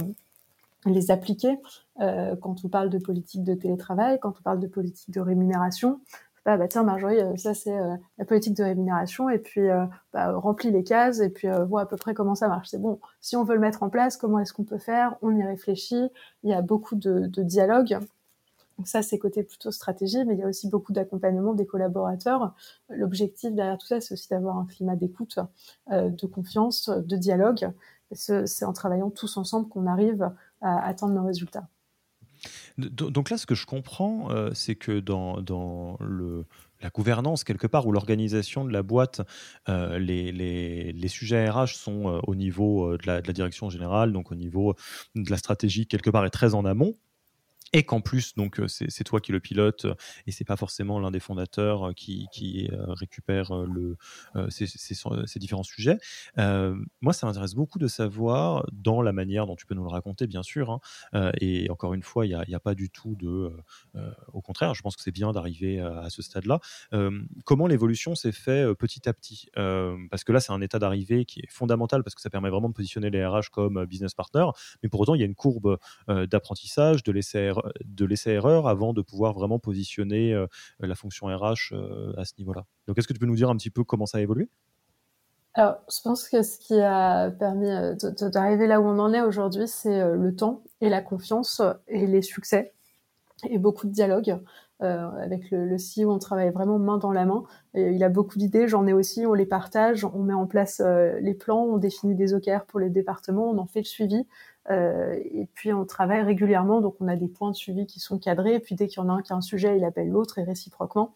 les 0.85 1.11
appliquer. 1.11 1.59
Euh, 2.01 2.35
quand 2.35 2.63
on 2.63 2.69
parle 2.69 2.89
de 2.89 2.99
politique 2.99 3.43
de 3.43 3.53
télétravail, 3.53 4.19
quand 4.19 4.33
on 4.39 4.41
parle 4.43 4.59
de 4.59 4.67
politique 4.67 5.11
de 5.11 5.21
rémunération, 5.21 6.01
bah, 6.45 6.57
bah 6.57 6.67
tiens 6.67 6.83
Marjorie, 6.83 7.19
ça 7.37 7.53
c'est 7.53 7.77
la 8.17 8.25
politique 8.25 8.55
de 8.55 8.63
rémunération 8.63 9.29
et 9.29 9.37
puis 9.37 9.67
bah, 10.11 10.31
remplis 10.31 10.71
les 10.71 10.83
cases 10.83 11.19
et 11.19 11.29
puis 11.29 11.47
vois 11.67 11.81
à 11.81 11.85
peu 11.85 11.97
près 11.97 12.15
comment 12.15 12.33
ça 12.33 12.47
marche. 12.47 12.69
C'est 12.69 12.81
bon. 12.81 12.99
Si 13.19 13.35
on 13.35 13.43
veut 13.43 13.53
le 13.53 13.61
mettre 13.61 13.83
en 13.83 13.89
place, 13.89 14.17
comment 14.17 14.39
est-ce 14.39 14.51
qu'on 14.51 14.63
peut 14.63 14.79
faire? 14.79 15.17
On 15.21 15.35
y 15.35 15.43
réfléchit. 15.43 16.09
Il 16.43 16.49
y 16.49 16.53
a 16.53 16.63
beaucoup 16.63 16.95
de, 16.95 17.27
de 17.27 17.43
dialogue 17.43 17.99
donc 18.81 18.87
ça, 18.87 19.03
c'est 19.03 19.19
côté 19.19 19.43
plutôt 19.43 19.69
stratégie, 19.69 20.25
mais 20.25 20.33
il 20.33 20.39
y 20.39 20.43
a 20.43 20.47
aussi 20.47 20.67
beaucoup 20.67 20.91
d'accompagnement 20.91 21.53
des 21.53 21.67
collaborateurs. 21.67 22.55
L'objectif 22.89 23.53
derrière 23.53 23.77
tout 23.77 23.85
ça, 23.85 24.01
c'est 24.01 24.15
aussi 24.15 24.27
d'avoir 24.27 24.57
un 24.57 24.65
climat 24.65 24.95
d'écoute, 24.95 25.37
euh, 25.91 26.09
de 26.09 26.25
confiance, 26.25 26.89
de 26.89 27.15
dialogue. 27.15 27.71
C'est 28.11 28.65
en 28.65 28.73
travaillant 28.73 29.11
tous 29.11 29.37
ensemble 29.37 29.69
qu'on 29.69 29.85
arrive 29.85 30.31
à 30.61 30.83
atteindre 30.83 31.13
nos 31.13 31.23
résultats. 31.23 31.67
Donc 32.79 33.29
là, 33.29 33.37
ce 33.37 33.45
que 33.45 33.53
je 33.53 33.67
comprends, 33.67 34.31
euh, 34.31 34.49
c'est 34.55 34.73
que 34.73 34.99
dans, 34.99 35.35
la 36.81 36.89
gouvernance, 36.89 37.43
quelque 37.43 37.67
part, 37.67 37.85
ou 37.85 37.91
l'organisation 37.91 38.65
de 38.65 38.73
la 38.73 38.81
boîte, 38.81 39.21
euh, 39.69 39.99
les, 39.99 41.07
sujets 41.07 41.47
RH 41.47 41.75
sont 41.75 42.19
au 42.25 42.33
niveau 42.33 42.97
de 42.97 43.05
la, 43.05 43.21
de 43.21 43.27
la, 43.27 43.33
direction 43.33 43.69
générale, 43.69 44.11
donc 44.11 44.31
au 44.31 44.35
niveau 44.35 44.73
de 45.13 45.29
la 45.29 45.37
stratégie, 45.37 45.85
quelque 45.85 46.09
part, 46.09 46.25
est 46.25 46.31
très 46.31 46.55
en 46.55 46.65
amont 46.65 46.95
et 47.73 47.83
qu'en 47.83 48.01
plus 48.01 48.35
donc 48.35 48.61
c'est 48.67 49.03
toi 49.03 49.19
qui 49.21 49.31
le 49.31 49.39
pilote 49.39 49.87
et 50.27 50.31
c'est 50.31 50.45
pas 50.45 50.57
forcément 50.57 50.99
l'un 50.99 51.11
des 51.11 51.19
fondateurs 51.19 51.93
qui, 51.95 52.27
qui 52.31 52.69
récupère 52.71 53.53
le, 53.65 53.97
ces, 54.49 55.39
différents 55.39 55.63
sujets. 55.63 55.97
moi, 56.37 57.13
ça 57.13 57.27
m'intéresse 57.27 57.55
beaucoup 57.55 57.79
de 57.79 57.87
savoir 57.87 58.65
dans 58.71 59.01
la 59.01 59.11
manière 59.11 59.47
dont 59.47 59.55
tu 59.55 59.65
peux 59.65 59.75
nous 59.75 59.83
le 59.83 59.89
raconter, 59.89 60.27
bien 60.27 60.43
sûr. 60.43 60.79
Hein, 61.13 61.31
et 61.39 61.69
encore 61.69 61.93
une 61.93 62.03
fois, 62.03 62.25
il 62.25 62.37
n'y 62.47 62.55
a, 62.55 62.59
pas 62.59 62.75
du 62.75 62.89
tout 62.89 63.15
de, 63.15 63.51
au 64.33 64.41
contraire, 64.41 64.73
je 64.73 64.81
pense 64.81 64.95
que 64.95 65.01
c'est 65.01 65.11
bien 65.11 65.31
d'arriver 65.31 65.79
à, 65.79 66.09
ce 66.09 66.21
stade-là. 66.21 66.59
comment 67.45 67.67
l'évolution 67.67 68.15
s'est 68.15 68.31
fait 68.31 68.73
petit 68.75 69.07
à 69.07 69.13
petit? 69.13 69.49
Parce 69.55 70.23
que 70.23 70.31
là, 70.31 70.39
c'est 70.39 70.51
un 70.51 70.61
état 70.61 70.79
d'arrivée 70.79 71.25
qui 71.25 71.39
est 71.39 71.49
fondamental 71.49 72.03
parce 72.03 72.15
que 72.15 72.21
ça 72.21 72.29
permet 72.29 72.49
vraiment 72.49 72.69
de 72.69 72.73
positionner 72.73 73.09
les 73.09 73.25
RH 73.25 73.49
comme 73.51 73.85
business 73.85 74.13
partner, 74.13 74.45
mais 74.83 74.89
pour 74.89 74.99
autant, 74.99 75.15
il 75.15 75.19
y 75.19 75.23
a 75.23 75.27
une 75.27 75.35
courbe 75.35 75.77
d'apprentissage, 76.07 77.03
de 77.03 77.11
de 77.85 78.05
l'essai-erreur 78.05 78.67
avant 78.67 78.93
de 78.93 79.01
pouvoir 79.01 79.33
vraiment 79.33 79.59
positionner 79.59 80.33
euh, 80.33 80.47
la 80.79 80.95
fonction 80.95 81.27
RH 81.27 81.73
euh, 81.73 82.13
à 82.17 82.25
ce 82.25 82.33
niveau-là. 82.37 82.65
Donc, 82.87 82.97
est-ce 82.97 83.07
que 83.07 83.13
tu 83.13 83.19
peux 83.19 83.25
nous 83.25 83.35
dire 83.35 83.49
un 83.49 83.55
petit 83.55 83.69
peu 83.69 83.83
comment 83.83 84.05
ça 84.05 84.17
a 84.17 84.21
évolué? 84.21 84.49
Alors, 85.53 85.75
je 85.89 86.01
pense 86.01 86.29
que 86.29 86.43
ce 86.43 86.57
qui 86.59 86.79
a 86.79 87.29
permis 87.31 87.69
euh, 87.69 87.95
d'arriver 88.29 88.67
là 88.67 88.79
où 88.79 88.85
on 88.85 88.99
en 88.99 89.13
est 89.13 89.21
aujourd'hui, 89.21 89.67
c'est 89.67 90.15
le 90.15 90.35
temps 90.35 90.63
et 90.79 90.89
la 90.89 91.01
confiance 91.01 91.61
et 91.87 92.07
les 92.07 92.21
succès 92.21 92.73
et 93.49 93.57
beaucoup 93.57 93.87
de 93.87 93.91
dialogue. 93.91 94.39
avec 94.79 95.51
le, 95.51 95.65
le, 95.65 95.75
CEO, 95.75 96.11
on 96.11 96.19
travaille 96.19 96.51
vraiment 96.51 96.79
main 96.79 96.97
dans 96.97 97.11
la 97.11 97.25
main. 97.25 97.43
il 97.73 98.03
a 98.03 98.09
beaucoup 98.09 98.37
d'idées, 98.37 98.67
j'en 98.67 98.87
ai 98.87 98.93
aussi, 98.93 99.25
on 99.25 99.33
les 99.33 99.45
partage, 99.45 100.05
on 100.05 100.23
met 100.23 100.33
en 100.33 100.47
place 100.47 100.79
les 100.79 101.33
plans, 101.33 101.63
on 101.63 101.77
définit 101.77 102.15
des 102.15 102.33
OKR 102.33 102.65
pour 102.67 102.79
les 102.79 102.89
départements, 102.89 103.49
on 103.49 103.57
en 103.57 103.65
fait 103.65 103.79
le 103.79 103.85
suivi. 103.85 104.25
Euh, 104.69 105.19
et 105.25 105.47
puis 105.53 105.73
on 105.73 105.85
travaille 105.85 106.21
régulièrement, 106.21 106.81
donc 106.81 106.95
on 106.99 107.07
a 107.07 107.15
des 107.15 107.27
points 107.27 107.51
de 107.51 107.55
suivi 107.55 107.87
qui 107.87 107.99
sont 107.99 108.19
cadrés. 108.19 108.55
Et 108.55 108.59
puis 108.59 108.75
dès 108.75 108.87
qu'il 108.87 109.01
y 109.01 109.05
en 109.05 109.09
a 109.09 109.13
un 109.13 109.21
qui 109.21 109.33
a 109.33 109.35
un 109.35 109.41
sujet, 109.41 109.77
il 109.77 109.83
appelle 109.83 110.09
l'autre 110.09 110.39
et 110.39 110.43
réciproquement. 110.43 111.13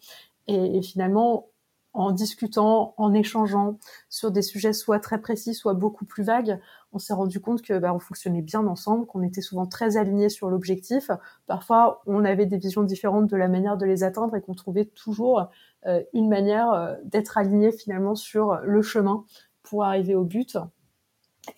Et, 0.48 0.80
finalement, 0.82 1.48
en 1.92 2.12
discutant, 2.12 2.94
en 2.98 3.14
échangeant 3.14 3.78
sur 4.10 4.30
des 4.30 4.42
sujets 4.42 4.72
soit 4.72 5.00
très 5.00 5.20
précis, 5.20 5.54
soit 5.54 5.74
beaucoup 5.74 6.04
plus 6.04 6.22
vagues, 6.22 6.60
on 6.92 6.98
s'est 6.98 7.14
rendu 7.14 7.40
compte 7.40 7.62
que 7.62 7.78
bah, 7.78 7.92
on 7.94 7.98
fonctionnait 7.98 8.42
bien 8.42 8.66
ensemble, 8.66 9.06
qu'on 9.06 9.22
était 9.22 9.40
souvent 9.40 9.66
très 9.66 9.96
alignés 9.96 10.28
sur 10.28 10.50
l'objectif. 10.50 11.10
Parfois, 11.46 12.02
on 12.06 12.24
avait 12.24 12.46
des 12.46 12.58
visions 12.58 12.82
différentes 12.82 13.28
de 13.28 13.36
la 13.36 13.48
manière 13.48 13.76
de 13.76 13.86
les 13.86 14.04
atteindre 14.04 14.36
et 14.36 14.40
qu'on 14.42 14.54
trouvait 14.54 14.84
toujours 14.84 15.48
euh, 15.86 16.02
une 16.12 16.28
manière 16.28 16.70
euh, 16.70 16.94
d'être 17.04 17.38
alignés 17.38 17.72
finalement 17.72 18.14
sur 18.14 18.56
le 18.62 18.82
chemin 18.82 19.24
pour 19.62 19.84
arriver 19.84 20.14
au 20.14 20.24
but. 20.24 20.58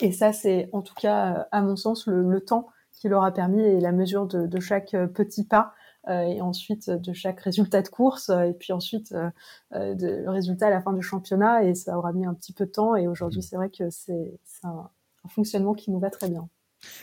Et 0.00 0.12
ça, 0.12 0.32
c'est 0.32 0.68
en 0.72 0.82
tout 0.82 0.94
cas, 0.94 1.34
euh, 1.34 1.44
à 1.50 1.62
mon 1.62 1.76
sens, 1.76 2.06
le, 2.06 2.40
temps 2.40 2.68
qui 2.92 3.08
leur 3.08 3.24
a 3.24 3.32
permis 3.32 3.62
et 3.62 3.80
la 3.80 3.92
mesure 3.92 4.26
de, 4.26 4.60
chaque 4.60 4.94
euh, 4.94 5.06
petit 5.06 5.44
pas 5.44 5.72
euh, 6.08 6.22
et 6.22 6.40
ensuite 6.40 6.90
de 6.90 7.12
chaque 7.12 7.40
résultat 7.40 7.82
de 7.82 7.88
course 7.88 8.30
et 8.30 8.52
puis 8.52 8.72
ensuite 8.72 9.14
le 9.72 10.28
résultat 10.28 10.68
à 10.68 10.70
la 10.70 10.80
fin 10.80 10.92
du 10.92 11.02
championnat 11.02 11.64
et 11.64 11.74
ça 11.74 11.98
aura 11.98 12.12
mis 12.12 12.24
un 12.24 12.34
petit 12.34 12.52
peu 12.52 12.66
de 12.66 12.70
temps 12.70 12.96
et 12.96 13.08
aujourd'hui 13.08 13.42
c'est 13.42 13.56
vrai 13.56 13.68
que 13.68 13.90
c'est 13.90 14.38
un, 14.62 14.88
fonctionnement 15.28 15.74
qui 15.74 15.90
nous 15.90 15.98
va 15.98 16.10
très 16.10 16.30
bien. 16.30 16.48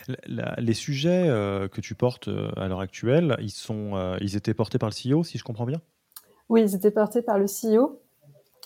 les 0.08 0.74
sujets 0.74 1.28
que 1.70 1.80
tu 1.80 1.94
portes 1.94 2.28
à 2.56 2.66
l'heure 2.66 2.80
actuelle, 2.80 3.36
ils, 3.40 3.50
sont, 3.50 4.16
ils 4.20 4.36
étaient 4.36 4.54
portés 4.54 4.78
par 4.78 4.90
le 4.90 5.12
CEO, 5.12 5.22
si 5.22 5.38
je 5.38 5.44
comprends 5.44 5.66
bien? 5.66 5.80
Oui, 6.48 6.62
ils 6.62 6.74
étaient 6.74 6.90
portés 6.90 7.22
par 7.22 7.38
le 7.38 7.46
CEO. 7.46 8.00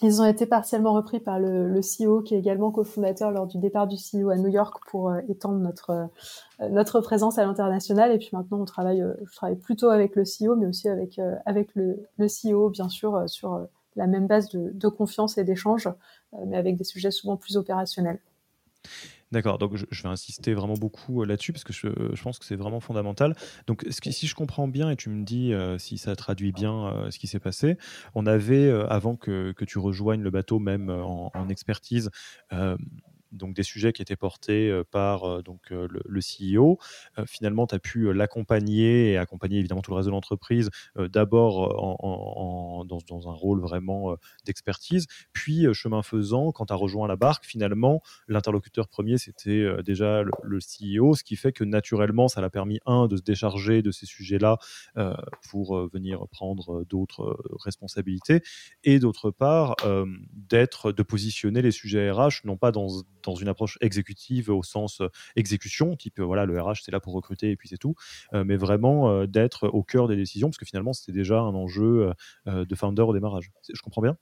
Ils 0.02 0.22
ont 0.22 0.24
été 0.24 0.46
partiellement 0.46 0.94
repris 0.94 1.20
par 1.20 1.38
le, 1.38 1.68
le 1.68 1.80
CEO, 1.80 2.22
qui 2.22 2.34
est 2.34 2.38
également 2.38 2.70
cofondateur 2.70 3.30
lors 3.30 3.46
du 3.46 3.58
départ 3.58 3.86
du 3.86 3.96
CEO 3.96 4.30
à 4.30 4.36
New 4.36 4.48
York 4.48 4.82
pour 4.88 5.10
euh, 5.10 5.20
étendre 5.28 5.58
notre 5.58 5.90
euh, 5.90 6.68
notre 6.70 7.00
présence 7.00 7.38
à 7.38 7.44
l'international. 7.44 8.10
Et 8.10 8.18
puis 8.18 8.30
maintenant, 8.32 8.60
on 8.60 8.64
travaille, 8.64 9.02
euh, 9.02 9.12
je 9.30 9.36
travaille 9.36 9.56
plutôt 9.56 9.90
avec 9.90 10.16
le 10.16 10.22
CEO, 10.22 10.56
mais 10.56 10.66
aussi 10.66 10.88
avec 10.88 11.20
avec 11.44 11.74
le, 11.74 12.06
le 12.16 12.26
CEO, 12.26 12.70
bien 12.70 12.88
sûr, 12.88 13.24
sur 13.26 13.66
la 13.96 14.06
même 14.06 14.26
base 14.26 14.48
de, 14.48 14.70
de 14.72 14.88
confiance 14.88 15.36
et 15.36 15.44
d'échange, 15.44 15.88
mais 16.46 16.56
avec 16.56 16.76
des 16.76 16.84
sujets 16.84 17.10
souvent 17.10 17.36
plus 17.36 17.56
opérationnels. 17.56 18.20
D'accord, 19.32 19.58
donc 19.58 19.76
je, 19.76 20.02
vais 20.02 20.08
insister 20.08 20.54
vraiment 20.54 20.74
beaucoup 20.74 21.22
euh, 21.22 21.26
là-dessus 21.26 21.52
parce 21.52 21.62
que 21.62 21.72
je, 21.72 22.22
pense 22.22 22.40
que 22.40 22.44
c'est 22.44 22.56
vraiment 22.56 22.80
fondamental. 22.80 23.36
Donc 23.68 23.86
si 23.88 24.26
je 24.26 24.34
comprends 24.34 24.66
bien 24.66 24.90
et 24.90 24.96
tu 24.96 25.08
me 25.08 25.24
dis 25.24 25.52
euh, 25.52 25.78
si 25.78 25.98
ça 25.98 26.16
traduit 26.16 26.50
bien 26.50 26.88
euh, 26.88 27.10
ce 27.12 27.18
qui 27.20 27.28
s'est 27.28 27.38
passé, 27.38 27.78
on 28.16 28.26
avait, 28.26 28.70
avant 28.88 29.14
que, 29.14 29.54
tu 29.66 29.78
rejoignes 29.78 30.22
le 30.22 30.30
bateau 30.30 30.58
même 30.58 30.90
en 30.90 31.48
expertise, 31.48 32.10
donc 33.32 33.54
des 33.54 33.62
sujets 33.62 33.92
qui 33.92 34.02
étaient 34.02 34.16
portés 34.16 34.82
par 34.90 35.42
donc 35.42 35.70
le, 35.70 36.20
CEO. 36.20 36.78
finalement, 37.26 37.66
tu 37.66 37.74
as 37.74 37.78
pu 37.78 38.12
l'accompagner 38.12 39.12
et 39.12 39.16
accompagner 39.16 39.58
évidemment 39.58 39.82
tout 39.82 39.90
le 39.90 39.96
reste 39.96 40.06
de 40.06 40.12
l'entreprise, 40.12 40.70
d'abord 40.96 42.04
en, 42.04 42.84
dans, 42.84 43.28
un 43.28 43.32
rôle 43.32 43.60
vraiment 43.60 44.16
d'expertise, 44.44 45.06
puis 45.32 45.66
chemin 45.72 46.02
faisant, 46.02 46.52
quand 46.52 46.66
tu 46.66 46.72
as 46.72 46.76
rejoint 46.76 47.08
la 47.08 47.16
barque, 47.16 47.44
finalement, 47.44 48.02
l'interlocuteur 48.28 48.88
premier, 48.88 49.18
c'était 49.18 49.82
déjà 49.82 50.22
le, 50.22 50.58
CEO, 50.58 51.14
ce 51.14 51.24
qui 51.24 51.36
fait 51.36 51.52
que 51.52 51.64
naturellement, 51.64 52.28
ça 52.28 52.40
l'a 52.40 52.50
permis, 52.50 52.80
un, 52.86 53.06
de 53.06 53.16
se 53.16 53.22
décharger 53.22 53.82
de 53.82 53.90
ces 53.90 54.06
sujets-là 54.06 54.58
pour 55.50 55.88
venir 55.88 56.26
prendre 56.28 56.84
d'autres 56.84 57.38
responsabilités, 57.64 58.42
et 58.84 58.98
d'autre 58.98 59.30
part, 59.30 59.76
d'être, 60.32 60.92
de 60.92 61.02
positionner 61.02 61.62
les 61.62 61.70
sujets 61.70 62.10
RH, 62.10 62.44
non 62.44 62.56
pas 62.56 62.72
dans 62.72 62.88
dans 63.24 63.34
une 63.34 63.48
approche 63.48 63.78
exécutive 63.80 64.50
au 64.50 64.62
sens 64.62 65.00
euh, 65.00 65.08
exécution, 65.36 65.96
type 65.96 66.18
euh, 66.20 66.24
voilà, 66.24 66.44
le 66.44 66.60
RH 66.60 66.82
c'est 66.84 66.92
là 66.92 67.00
pour 67.00 67.14
recruter 67.14 67.50
et 67.50 67.56
puis 67.56 67.68
c'est 67.68 67.78
tout, 67.78 67.94
euh, 68.34 68.44
mais 68.44 68.56
vraiment 68.56 69.26
d'être 69.26 69.68
au 69.68 69.82
cœur 69.82 70.08
des 70.08 70.16
décisions, 70.16 70.48
parce 70.48 70.58
que 70.58 70.64
finalement 70.64 70.92
c'était 70.92 71.12
déjà 71.12 71.40
un 71.40 71.54
enjeu 71.54 72.12
de 72.46 72.74
founder 72.74 73.02
au 73.02 73.12
démarrage. 73.12 73.50
Je 73.72 73.80
comprends 73.82 74.02
bien? 74.02 74.16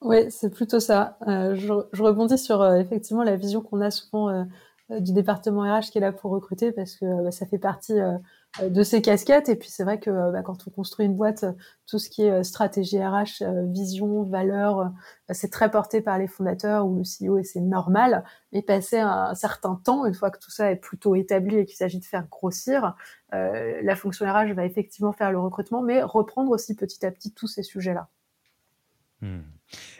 Oui, 0.00 0.30
c'est 0.30 0.50
plutôt 0.50 0.80
ça. 0.80 1.18
Je, 1.26 2.02
rebondis 2.02 2.38
sur 2.38 2.64
effectivement 2.74 3.22
la 3.22 3.36
vision 3.36 3.60
qu'on 3.60 3.80
a 3.80 3.90
souvent 3.90 4.46
du 4.90 5.12
département 5.12 5.62
RH 5.62 5.90
qui 5.90 5.98
est 5.98 6.00
là 6.00 6.12
pour 6.12 6.30
recruter, 6.30 6.72
parce 6.72 6.96
que 6.96 7.24
bah, 7.24 7.30
ça 7.30 7.46
fait 7.46 7.58
partie 7.58 7.94
de 8.62 8.82
ces 8.82 9.00
casquettes. 9.00 9.48
Et 9.48 9.56
puis 9.56 9.68
c'est 9.68 9.84
vrai 9.84 10.00
que 10.00 10.10
bah, 10.32 10.42
quand 10.42 10.66
on 10.66 10.70
construit 10.70 11.06
une 11.06 11.14
boîte, 11.14 11.44
tout 11.86 11.98
ce 11.98 12.10
qui 12.10 12.22
est 12.22 12.30
euh, 12.30 12.42
stratégie 12.42 13.02
RH, 13.02 13.42
euh, 13.42 13.64
vision, 13.66 14.22
valeur, 14.24 14.92
bah, 15.28 15.34
c'est 15.34 15.50
très 15.50 15.70
porté 15.70 16.00
par 16.00 16.18
les 16.18 16.26
fondateurs 16.26 16.86
ou 16.86 16.96
le 16.96 17.02
CEO 17.02 17.38
et 17.38 17.44
c'est 17.44 17.60
normal. 17.60 18.24
Mais 18.52 18.62
passer 18.62 18.98
un, 18.98 19.34
certain 19.34 19.80
temps, 19.84 20.04
une 20.06 20.14
fois 20.14 20.30
que 20.30 20.38
tout 20.38 20.50
ça 20.50 20.70
est 20.70 20.76
plutôt 20.76 21.14
établi 21.14 21.56
et 21.56 21.64
qu'il 21.64 21.76
s'agit 21.76 22.00
de 22.00 22.04
faire 22.04 22.26
grossir, 22.28 22.94
la 23.32 23.94
fonction 23.94 24.26
RH 24.26 24.54
va 24.54 24.64
effectivement 24.64 25.12
faire 25.12 25.30
le 25.30 25.38
recrutement, 25.38 25.82
mais 25.82 26.02
reprendre 26.02 26.50
aussi 26.50 26.74
petit 26.74 27.06
à 27.06 27.12
petit 27.12 27.32
tous 27.32 27.46
ces 27.46 27.62
sujets-là. 27.62 28.08
Hmm. 29.20 29.42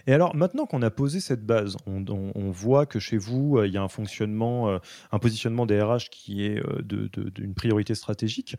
Et 0.07 0.13
alors, 0.13 0.35
maintenant 0.35 0.67
qu'on 0.67 0.83
a 0.83 0.91
posé 0.91 1.21
cette 1.21 1.45
base, 1.45 1.77
on, 1.87 2.51
voit 2.51 2.87
que 2.87 2.99
chez 2.99 3.17
vous, 3.17 3.59
euh, 3.59 3.67
il 3.67 3.73
y 3.73 3.77
a 3.77 3.83
un 3.83 3.89
fonctionnement, 3.89 4.69
euh, 4.69 4.79
un 5.13 5.19
positionnement 5.19 5.67
des 5.67 5.81
RH 5.81 6.11
qui 6.11 6.45
est 6.45 6.59
euh, 6.59 6.83
d'une 6.83 7.55
priorité 7.55 7.95
stratégique. 7.95 8.57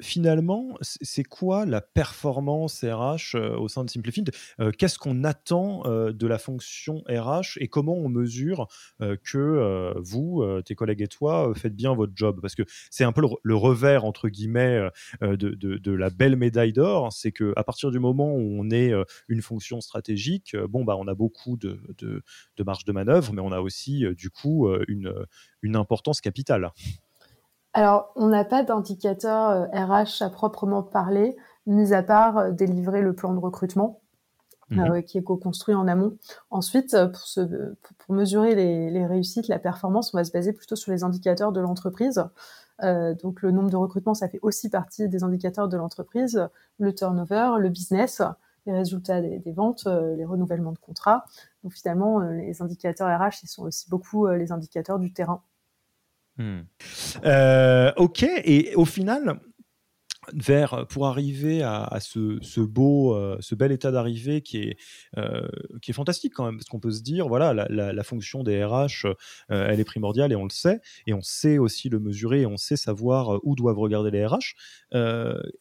finalement, 0.00 0.76
c'est 0.80 1.24
quoi 1.24 1.66
la 1.66 1.80
performance 1.80 2.84
RH 2.84 3.36
au 3.58 3.68
sein 3.68 3.84
de 3.84 3.90
Simplified 3.90 4.30
Qu'est-ce 4.78 4.98
qu'on 4.98 5.24
attend 5.24 5.82
de 5.84 6.26
la 6.26 6.38
fonction 6.38 7.02
RH 7.08 7.58
et 7.58 7.68
comment 7.68 7.94
on 7.94 8.08
mesure 8.08 8.68
que 9.22 9.94
vous, 9.98 10.44
tes 10.64 10.74
collègues 10.74 11.02
et 11.02 11.08
toi, 11.08 11.52
faites 11.54 11.74
bien 11.74 11.94
votre 11.94 12.12
job? 12.14 12.40
Parce 12.40 12.54
que 12.54 12.62
c'est 12.90 13.04
un 13.04 13.12
peu 13.12 13.22
le, 13.42 13.54
revers, 13.54 14.04
entre 14.04 14.28
guillemets, 14.28 14.88
de, 15.20 15.90
la 15.92 16.10
belle 16.10 16.36
médaille 16.36 16.72
d'or, 16.72 17.12
c'est 17.12 17.32
qu'à 17.32 17.64
partir 17.64 17.90
du 17.90 17.98
moment 17.98 18.34
où 18.34 18.56
on 18.58 18.70
est 18.70 18.92
une 19.28 19.42
fonction 19.42 19.80
stratégique, 19.80 20.56
bon, 20.68 20.83
bah, 20.84 20.96
on 20.98 21.08
a 21.08 21.14
beaucoup 21.14 21.56
de, 21.56 21.78
marge 22.64 22.84
de 22.84 22.92
manœuvre, 22.92 23.32
mais 23.32 23.40
on 23.40 23.52
a 23.52 23.60
aussi, 23.60 24.04
euh, 24.04 24.14
du 24.14 24.30
coup, 24.30 24.68
euh, 24.68 24.84
une, 24.88 25.12
une 25.62 25.76
importance 25.76 26.20
capitale. 26.20 26.70
Alors, 27.72 28.12
on 28.14 28.28
n'a 28.28 28.44
pas 28.44 28.62
d'indicateur 28.62 29.68
RH 29.72 30.22
euh, 30.22 30.26
à 30.26 30.30
proprement 30.30 30.82
parler, 30.82 31.36
mis 31.66 31.92
à 31.92 32.02
part 32.02 32.52
délivrer 32.52 33.02
le 33.02 33.14
plan 33.14 33.32
de 33.34 33.38
recrutement. 33.38 34.00
Mhm. 34.70 35.02
qui 35.02 35.18
est 35.18 35.22
co-construit 35.22 35.74
en 35.74 35.86
amont. 35.86 36.16
Ensuite, 36.50 36.96
pour, 37.12 37.46
pour, 37.98 38.14
mesurer 38.14 38.54
les, 38.54 39.06
réussites, 39.06 39.46
la 39.46 39.58
performance, 39.58 40.14
on 40.14 40.16
va 40.16 40.24
se 40.24 40.32
baser 40.32 40.54
plutôt 40.54 40.74
sur 40.74 40.90
les 40.90 41.04
indicateurs 41.04 41.52
de 41.52 41.60
l'entreprise. 41.60 42.24
donc 42.82 43.42
le 43.42 43.50
nombre 43.50 43.68
de 43.68 43.76
recrutements, 43.76 44.14
ça 44.14 44.26
fait 44.26 44.40
aussi 44.40 44.70
partie 44.70 45.06
des 45.06 45.22
indicateurs 45.22 45.68
de 45.68 45.76
l'entreprise, 45.76 46.48
le 46.78 46.94
turnover, 46.94 47.56
le 47.58 47.68
business, 47.68 48.22
les 48.66 48.72
résultats 48.72 49.20
des, 49.20 49.52
ventes, 49.52 49.84
euh, 49.86 50.16
les 50.16 50.24
renouvellements 50.24 50.72
de 50.72 50.78
contrats. 50.78 51.24
Donc 51.62 51.74
finalement, 51.74 52.20
euh, 52.20 52.32
les 52.32 52.62
indicateurs 52.62 53.08
RH, 53.08 53.42
ils 53.42 53.48
sont 53.48 53.64
aussi 53.64 53.88
beaucoup 53.88 54.26
euh, 54.26 54.36
les 54.36 54.52
indicateurs 54.52 54.98
du 54.98 55.12
terrain. 55.12 55.42
Hmm. 56.36 56.62
ok, 57.96 58.22
et 58.24 58.74
au 58.74 58.84
final, 58.84 59.38
vers 60.32 60.86
pour 60.88 61.06
arriver 61.06 61.62
à, 61.62 61.98
ce, 62.00 62.60
beau, 62.60 63.14
euh, 63.14 63.36
ce 63.40 63.54
bel 63.54 63.72
état 63.72 63.90
d'arrivée 63.90 64.40
qui 64.40 64.58
est 64.58 64.76
euh, 65.16 65.48
qui 65.82 65.90
est 65.90 65.94
fantastique 65.94 66.32
quand 66.34 66.44
même. 66.44 66.56
Parce 66.56 66.68
qu'on 66.68 66.80
peut 66.80 66.90
se 66.90 67.02
dire 67.02 67.28
voilà 67.28 67.52
la, 67.52 68.02
fonction 68.04 68.42
des 68.42 68.64
RH 68.64 69.06
euh, 69.06 69.12
elle 69.48 69.80
est 69.80 69.84
primordiale 69.84 70.32
et 70.32 70.36
on 70.36 70.44
le 70.44 70.50
sait. 70.50 70.80
Et 71.06 71.14
on 71.14 71.22
sait 71.22 71.58
aussi 71.58 71.88
le 71.88 71.98
mesurer 71.98 72.42
et 72.42 72.46
on 72.46 72.56
sait 72.56 72.76
savoir 72.76 73.40
où 73.42 73.54
doivent 73.54 73.78
regarder 73.78 74.10
les 74.10 74.26
RH 74.26 74.54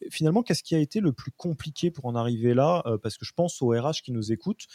finalement 0.09 0.43
qu'est-ce 0.43 0.63
qui 0.63 0.75
a 0.75 0.79
été 0.79 0.99
le 0.99 1.11
plus 1.11 1.31
compliqué 1.31 1.89
pour 1.89 2.05
en 2.05 2.15
arriver 2.15 2.53
là 2.53 2.83
parce 3.01 3.17
que 3.17 3.25
je 3.25 3.33
pense 3.33 3.61
aux 3.61 3.69
RH 3.69 4.01
qui 4.03 4.11
nous 4.11 4.31
écoutent 4.31 4.67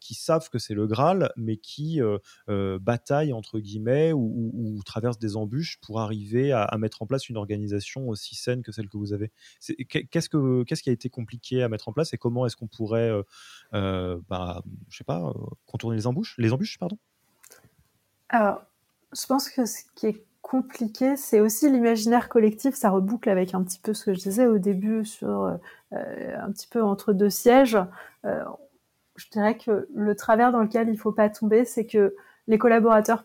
qui 0.00 0.14
savent 0.14 0.48
que 0.50 0.58
c'est 0.58 0.74
le 0.74 0.86
Graal 0.86 1.32
mais 1.36 1.56
qui 1.56 2.00
bataillent 2.46 3.32
entre 3.32 3.60
guillemets 3.60 4.12
ou, 4.12 4.50
ou, 4.54 4.82
traversent 4.82 5.18
des 5.18 5.36
embûches 5.36 5.78
pour 5.80 6.00
arriver 6.00 6.52
à, 6.52 6.62
à 6.62 6.78
mettre 6.78 7.02
en 7.02 7.06
place 7.06 7.28
une 7.28 7.36
organisation 7.36 8.08
aussi 8.08 8.34
saine 8.34 8.62
que 8.62 8.72
celle 8.72 8.88
que 8.88 8.96
vous 8.96 9.05
vous 9.06 9.12
avez. 9.12 9.32
Qu'est-ce, 10.10 10.28
que, 10.28 10.64
qu'est-ce 10.64 10.82
qui 10.82 10.90
a 10.90 10.92
été 10.92 11.08
compliqué 11.08 11.62
à 11.62 11.68
mettre 11.68 11.88
en 11.88 11.92
place 11.92 12.12
et 12.12 12.18
comment 12.18 12.46
est-ce 12.46 12.56
qu'on 12.56 12.66
pourrait, 12.66 13.10
euh, 13.10 13.22
euh, 13.74 14.18
bah, 14.28 14.62
je 14.88 14.98
sais 14.98 15.04
pas, 15.04 15.20
euh, 15.20 15.32
contourner 15.66 15.96
les 15.96 16.06
embûches, 16.06 16.34
les 16.38 16.52
embûches, 16.52 16.78
pardon? 16.78 16.98
Alors, 18.28 18.62
je 19.12 19.26
pense 19.26 19.48
que 19.48 19.64
ce 19.64 19.82
qui 19.94 20.06
est 20.06 20.24
compliqué, 20.42 21.16
c'est 21.16 21.40
aussi 21.40 21.70
l'imaginaire 21.70 22.28
collectif. 22.28 22.74
Ça 22.74 22.90
reboucle 22.90 23.28
avec 23.28 23.54
un 23.54 23.62
petit 23.62 23.80
peu 23.80 23.94
ce 23.94 24.04
que 24.04 24.14
je 24.14 24.20
disais 24.20 24.46
au 24.46 24.58
début 24.58 25.04
sur 25.04 25.58
un 25.92 26.52
petit 26.52 26.68
peu 26.68 26.82
entre 26.82 27.12
deux 27.12 27.30
sièges. 27.30 27.78
je 28.24 29.30
dirais 29.30 29.58
que 29.58 29.88
le 29.94 30.14
travers 30.14 30.52
dans 30.52 30.60
lequel 30.60 30.88
il 30.88 30.92
ne 30.92 30.98
faut 30.98 31.12
pas 31.12 31.28
tomber, 31.30 31.64
c'est 31.64 31.86
que 31.86 32.14
les 32.46 32.58
collaborateurs 32.58 33.24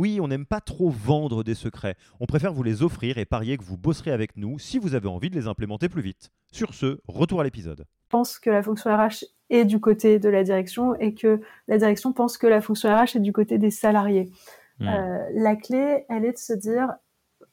Oui, 0.00 0.18
on 0.18 0.28
n'aime 0.28 0.46
pas 0.46 0.62
trop 0.62 0.88
vendre 0.88 1.44
des 1.44 1.54
secrets. 1.54 1.94
On 2.20 2.26
préfère 2.26 2.54
vous 2.54 2.62
les 2.62 2.82
offrir 2.82 3.18
et 3.18 3.26
parier 3.26 3.58
que 3.58 3.62
vous 3.62 3.76
bosserez 3.76 4.10
avec 4.10 4.34
nous 4.38 4.58
si 4.58 4.78
vous 4.78 4.94
avez 4.94 5.08
envie 5.08 5.28
de 5.28 5.34
les 5.34 5.46
implémenter 5.46 5.90
plus 5.90 6.00
vite. 6.00 6.30
Sur 6.50 6.72
ce, 6.72 7.02
retour 7.06 7.42
à 7.42 7.44
l'épisode. 7.44 7.84
Je 8.04 8.08
pense 8.08 8.38
que 8.38 8.48
la 8.48 8.62
fonction 8.62 8.96
RH 8.96 9.26
est 9.50 9.66
du 9.66 9.78
côté 9.78 10.18
de 10.18 10.30
la 10.30 10.42
direction 10.42 10.94
et 10.94 11.12
que 11.12 11.42
la 11.68 11.76
direction 11.76 12.14
pense 12.14 12.38
que 12.38 12.46
la 12.46 12.62
fonction 12.62 12.88
RH 12.88 13.16
est 13.16 13.20
du 13.20 13.34
côté 13.34 13.58
des 13.58 13.70
salariés. 13.70 14.32
Hmm. 14.78 14.88
Euh, 14.88 15.18
la 15.34 15.54
clé, 15.54 16.06
elle 16.08 16.24
est 16.24 16.32
de 16.32 16.38
se 16.38 16.54
dire, 16.54 16.94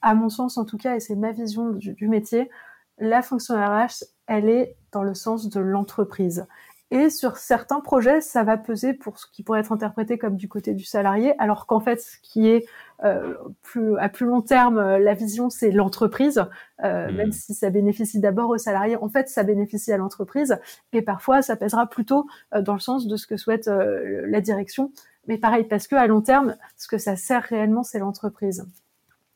à 0.02 0.16
mon 0.16 0.30
sens 0.30 0.58
en 0.58 0.64
tout 0.64 0.78
cas, 0.78 0.96
et 0.96 1.02
c'est 1.02 1.18
ma 1.18 1.34
vision 1.34 1.74
du 1.74 2.08
métier, 2.08 2.50
la 2.98 3.24
fonction 3.24 3.56
RH, 3.56 4.06
elle 4.26 4.48
est 4.48 4.78
dans 4.94 5.04
le 5.04 5.16
sens 5.16 5.50
de 5.50 5.60
l'entreprise. 5.60 6.48
Et 6.90 7.10
sur 7.10 7.36
certains 7.36 7.82
projets, 7.82 8.22
ça 8.22 8.44
va 8.44 8.56
peser 8.56 8.94
pour 8.94 9.20
ce 9.20 9.26
qui 9.30 9.44
pourrait 9.44 9.60
être 9.60 9.74
interprété 9.74 10.18
comme 10.18 10.38
du 10.38 10.48
côté 10.48 10.74
du 10.74 10.86
salarié, 10.86 11.34
alors 11.38 11.66
qu'en 11.66 11.82
fait, 11.82 12.00
ce 12.00 12.16
qui 12.22 12.48
est 12.48 12.66
euh, 13.04 13.34
plus, 13.62 13.98
à 13.98 14.08
plus 14.08 14.26
long 14.26 14.42
terme, 14.42 14.78
euh, 14.78 14.98
la 14.98 15.14
vision, 15.14 15.50
c'est 15.50 15.72
l'entreprise, 15.72 16.46
euh, 16.86 17.12
hmm. 17.12 17.16
même 17.16 17.32
si 17.34 17.54
ça 17.54 17.70
bénéficie 17.70 18.22
d'abord 18.22 18.52
aux 18.52 18.58
salariés, 18.58 18.96
en 18.96 19.10
fait, 19.10 19.28
ça 19.28 19.44
bénéficie 19.44 19.92
à 19.92 19.98
l'entreprise, 19.98 20.58
et 20.94 21.02
parfois, 21.02 21.42
ça 21.42 21.58
pèsera 21.58 21.88
plutôt 21.88 22.26
euh, 22.56 22.62
dans 22.62 22.74
le 22.74 22.80
sens 22.80 23.06
de 23.06 23.18
ce 23.18 23.28
que 23.28 23.36
souhaite 23.36 23.68
euh, 23.68 24.26
la 24.26 24.40
direction. 24.40 24.94
Mais 25.28 25.38
pareil, 25.38 25.66
parce 25.66 25.88
que 25.88 25.96
à 25.96 26.08
long 26.08 26.22
terme, 26.22 26.56
ce 26.78 26.88
que 26.88 26.98
ça 26.98 27.18
sert 27.18 27.44
réellement, 27.44 27.84
c'est 27.84 28.00
l'entreprise. 28.00 28.66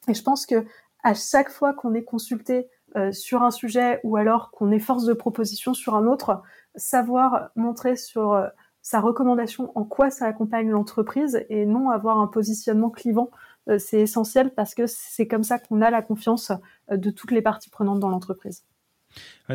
Et 0.07 0.13
je 0.13 0.23
pense 0.23 0.45
que 0.45 0.65
à 1.03 1.13
chaque 1.15 1.49
fois 1.49 1.73
qu'on 1.73 1.93
est 1.93 2.03
consulté 2.03 2.67
sur 3.11 3.41
un 3.41 3.51
sujet 3.51 4.01
ou 4.03 4.17
alors 4.17 4.51
qu'on 4.51 4.69
est 4.71 4.79
force 4.79 5.05
de 5.05 5.13
proposition 5.13 5.73
sur 5.73 5.95
un 5.95 6.05
autre, 6.07 6.43
savoir 6.75 7.49
montrer 7.55 7.95
sur 7.95 8.33
euh, 8.33 8.47
sa 8.81 8.99
recommandation 8.99 9.71
en 9.75 9.83
quoi 9.83 10.09
ça 10.09 10.25
accompagne 10.25 10.69
l'entreprise 10.69 11.45
et 11.49 11.65
non 11.65 11.89
avoir 11.89 12.19
un 12.19 12.27
positionnement 12.27 12.89
clivant. 12.89 13.29
Euh, 13.69 13.77
c'est 13.77 13.99
essentiel 13.99 14.51
parce 14.51 14.73
que 14.73 14.87
c'est 14.87 15.27
comme 15.27 15.43
ça 15.43 15.59
qu'on 15.59 15.81
a 15.81 15.89
la 15.89 16.01
confiance 16.01 16.51
euh, 16.91 16.97
de 16.97 17.11
toutes 17.11 17.31
les 17.31 17.41
parties 17.41 17.69
prenantes 17.69 17.99
dans 17.99 18.09
l'entreprise 18.09 18.65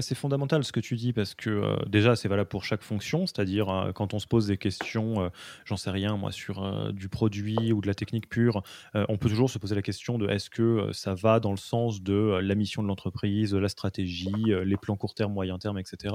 c'est 0.01 0.15
fondamental 0.15 0.65
ce 0.65 0.73
que 0.73 0.81
tu 0.81 0.97
dis 0.97 1.13
parce 1.13 1.35
que 1.35 1.51
euh, 1.51 1.77
déjà 1.87 2.17
c'est 2.17 2.29
valable 2.29 2.49
pour 2.49 2.65
chaque 2.65 2.83
fonction, 2.83 3.27
c'est-à-dire 3.27 3.69
euh, 3.69 3.93
quand 3.93 4.15
on 4.15 4.19
se 4.19 4.27
pose 4.27 4.47
des 4.47 4.57
questions, 4.57 5.23
euh, 5.23 5.29
j'en 5.65 5.77
sais 5.77 5.91
rien 5.91 6.17
moi 6.17 6.33
sur 6.33 6.93
du 6.93 7.09
produit 7.09 7.73
ou 7.73 7.81
de 7.81 7.87
la 7.87 7.95
technique 7.95 8.29
pure, 8.29 8.63
on 8.95 9.17
peut 9.19 9.29
toujours 9.29 9.51
se 9.51 9.59
poser 9.59 9.75
la 9.75 9.83
question 9.83 10.19
de 10.19 10.29
est-ce 10.29 10.51
que 10.51 10.91
ça 10.93 11.15
va 11.15 11.41
dans 11.41 11.51
le 11.51 11.57
sens 11.57 12.03
de 12.03 12.39
la 12.41 12.55
mission 12.55 12.83
de 12.83 12.89
l'entreprise, 12.89 13.55
la 13.55 13.69
stratégie, 13.69 14.33
les 14.65 14.77
plans 14.77 14.97
court 14.97 15.15
terme, 15.15 15.33
moyen 15.33 15.59
terme, 15.59 15.79
etc. 15.79 16.15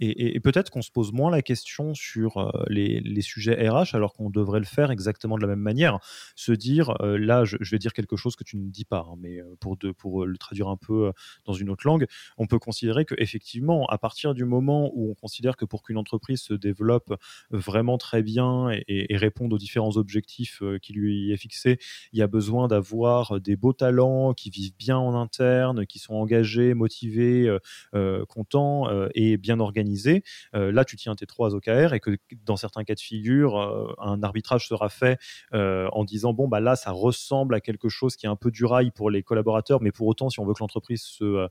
Et, 0.00 0.38
peut-être 0.40 0.70
qu'on 0.70 0.82
se 0.82 0.90
pose 0.90 1.12
moins 1.12 1.30
la 1.30 1.42
question 1.42 1.94
sur 1.94 2.52
les, 2.68 3.20
sujets 3.22 3.68
RH 3.68 3.94
alors 3.94 4.12
qu'on 4.12 4.30
devrait 4.30 4.60
le 4.60 4.66
faire 4.66 4.90
exactement 4.90 5.36
de 5.36 5.42
la 5.42 5.48
même 5.48 5.60
manière, 5.60 5.98
se 6.36 6.52
dire 6.52 6.94
là 7.00 7.44
je, 7.44 7.56
vais 7.70 7.78
dire 7.78 7.92
quelque 7.92 8.16
chose 8.16 8.36
que 8.36 8.44
tu 8.44 8.56
ne 8.56 8.68
dis 8.70 8.84
pas, 8.84 9.06
hein, 9.08 9.16
mais 9.18 9.40
pour, 9.60 9.76
pour 9.96 10.26
le 10.26 10.36
traduire 10.38 10.68
un 10.68 10.76
peu 10.76 11.12
dans 11.44 11.52
une 11.52 11.70
autre 11.70 11.86
langue, 11.86 12.06
on 12.36 12.46
peut 12.46 12.58
considérer 12.58 13.04
que 13.04 13.11
effectivement, 13.18 13.86
à 13.86 13.98
partir 13.98 14.34
du 14.34 14.44
moment 14.44 14.90
où 14.94 15.10
on 15.10 15.14
considère 15.14 15.56
que 15.56 15.64
pour 15.64 15.82
qu'une 15.82 15.98
entreprise 15.98 16.42
se 16.42 16.54
développe 16.54 17.14
vraiment 17.50 17.98
très 17.98 18.22
bien 18.22 18.70
et, 18.88 19.16
réponde 19.16 19.52
aux 19.52 19.58
différents 19.58 19.96
objectifs 19.96 20.62
euh, 20.62 20.78
qui 20.78 20.92
lui 20.92 21.32
est 21.32 21.36
fixé, 21.36 21.78
il 22.12 22.18
y 22.18 22.22
a 22.22 22.26
besoin 22.26 22.66
d'avoir 22.66 23.40
des 23.40 23.56
beaux 23.56 23.72
talents 23.72 24.32
qui 24.32 24.50
vivent 24.50 24.76
bien 24.76 24.98
en 24.98 25.14
interne, 25.14 25.86
qui 25.86 25.98
sont 25.98 26.14
engagés, 26.14 26.74
motivés, 26.74 27.46
euh, 27.46 27.58
euh, 27.94 28.24
contents 28.26 28.88
et 29.14 29.36
bien 29.36 29.60
organisés. 29.60 30.22
là, 30.52 30.84
tu 30.84 30.96
tiens 30.96 31.14
tes 31.14 31.26
trois 31.26 31.54
OKR 31.54 31.94
et 31.94 32.00
que 32.00 32.16
dans 32.44 32.56
certains 32.56 32.84
cas 32.84 32.94
de 32.94 33.00
figure, 33.00 33.56
un 33.98 34.22
arbitrage 34.22 34.66
sera 34.66 34.88
fait 34.88 35.18
en 35.52 36.04
disant 36.04 36.32
bon 36.32 36.48
bah 36.48 36.60
là, 36.60 36.76
ça 36.76 36.90
ressemble 36.90 37.54
à 37.54 37.60
quelque 37.60 37.88
chose 37.88 38.16
qui 38.16 38.26
est 38.26 38.28
un 38.28 38.36
peu 38.36 38.50
du 38.50 38.64
rail 38.64 38.90
pour 38.90 39.10
les 39.10 39.22
collaborateurs, 39.22 39.80
mais 39.82 39.92
pour 39.92 40.06
autant, 40.06 40.30
si 40.30 40.40
on 40.40 40.46
veut 40.46 40.54
que 40.54 40.60
l'entreprise 40.60 41.02
se, 41.02 41.48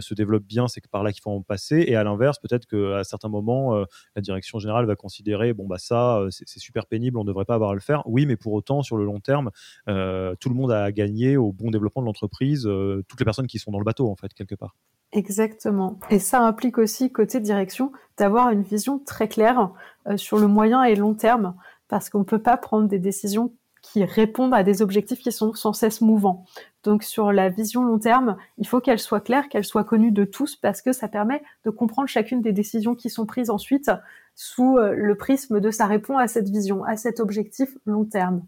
se 0.00 0.14
développe 0.14 0.44
bien, 0.44 0.68
c'est 0.68 0.80
par 0.90 1.02
là 1.02 1.12
qu'il 1.12 1.22
faut 1.22 1.30
en 1.30 1.42
passer. 1.42 1.84
Et 1.86 1.96
à 1.96 2.04
l'inverse, 2.04 2.38
peut-être 2.38 2.66
qu'à 2.66 3.04
certains 3.04 3.28
moments, 3.28 3.74
euh, 3.74 3.84
la 4.14 4.22
direction 4.22 4.58
générale 4.58 4.86
va 4.86 4.96
considérer 4.96 5.52
bon, 5.52 5.66
bah 5.66 5.78
ça, 5.78 6.18
euh, 6.18 6.28
c'est 6.30 6.58
super 6.58 6.86
pénible, 6.86 7.18
on 7.18 7.22
ne 7.22 7.28
devrait 7.28 7.44
pas 7.44 7.54
avoir 7.54 7.70
à 7.70 7.74
le 7.74 7.80
faire. 7.80 8.02
Oui, 8.06 8.26
mais 8.26 8.36
pour 8.36 8.52
autant, 8.52 8.82
sur 8.82 8.96
le 8.96 9.04
long 9.04 9.20
terme, 9.20 9.50
euh, 9.88 10.34
tout 10.40 10.48
le 10.48 10.54
monde 10.54 10.72
a 10.72 10.92
gagné 10.92 11.36
au 11.36 11.52
bon 11.52 11.70
développement 11.70 12.02
de 12.02 12.06
l'entreprise, 12.06 12.68
toutes 13.08 13.20
les 13.20 13.24
personnes 13.24 13.46
qui 13.46 13.58
sont 13.58 13.70
dans 13.70 13.78
le 13.78 13.84
bateau, 13.84 14.10
en 14.10 14.16
fait, 14.16 14.32
quelque 14.34 14.54
part. 14.54 14.74
Exactement. 15.12 15.98
Et 16.10 16.18
ça 16.18 16.42
implique 16.42 16.78
aussi, 16.78 17.10
côté 17.12 17.40
direction, 17.40 17.92
d'avoir 18.18 18.50
une 18.50 18.62
vision 18.62 18.98
très 18.98 19.28
claire 19.28 19.70
sur 20.16 20.38
le 20.38 20.46
moyen 20.46 20.82
et 20.84 20.94
long 20.94 21.14
terme, 21.14 21.54
parce 21.88 22.10
qu'on 22.10 22.20
ne 22.20 22.24
peut 22.24 22.42
pas 22.42 22.56
prendre 22.56 22.88
des 22.88 22.98
décisions 22.98 23.52
qui 23.92 24.04
répondent 24.04 24.54
à 24.54 24.64
des 24.64 24.82
objectifs 24.82 25.20
qui 25.20 25.30
sont 25.30 25.54
sans 25.54 25.72
cesse 25.72 26.00
mouvants. 26.00 26.44
Donc 26.82 27.04
sur 27.04 27.30
la 27.30 27.48
vision 27.48 27.84
long 27.84 27.98
terme, 27.98 28.36
il 28.58 28.66
faut 28.66 28.80
qu'elle 28.80 28.98
soit 28.98 29.20
claire, 29.20 29.48
qu'elle 29.48 29.64
soit 29.64 29.84
connue 29.84 30.10
de 30.10 30.24
tous, 30.24 30.56
parce 30.56 30.82
que 30.82 30.92
ça 30.92 31.08
permet 31.08 31.42
de 31.64 31.70
comprendre 31.70 32.08
chacune 32.08 32.42
des 32.42 32.52
décisions 32.52 32.96
qui 32.96 33.10
sont 33.10 33.26
prises 33.26 33.50
ensuite 33.50 33.90
sous 34.34 34.76
euh, 34.76 34.92
le 34.94 35.14
prisme 35.14 35.60
de 35.60 35.70
ça 35.70 35.86
répond 35.86 36.18
à 36.18 36.26
cette 36.26 36.48
vision, 36.48 36.84
à 36.84 36.96
cet 36.96 37.20
objectif 37.20 37.76
long 37.86 38.04
terme. 38.04 38.42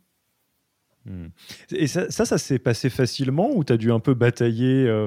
Hmm. 1.08 1.28
Et 1.70 1.86
ça, 1.86 2.10
ça, 2.10 2.36
s'est 2.36 2.58
passé 2.58 2.90
facilement 2.90 3.50
ou 3.54 3.64
tu 3.64 3.72
as 3.72 3.78
dû 3.78 3.90
un 3.90 4.00
peu 4.00 4.12
batailler 4.12 4.86
euh, 4.86 5.06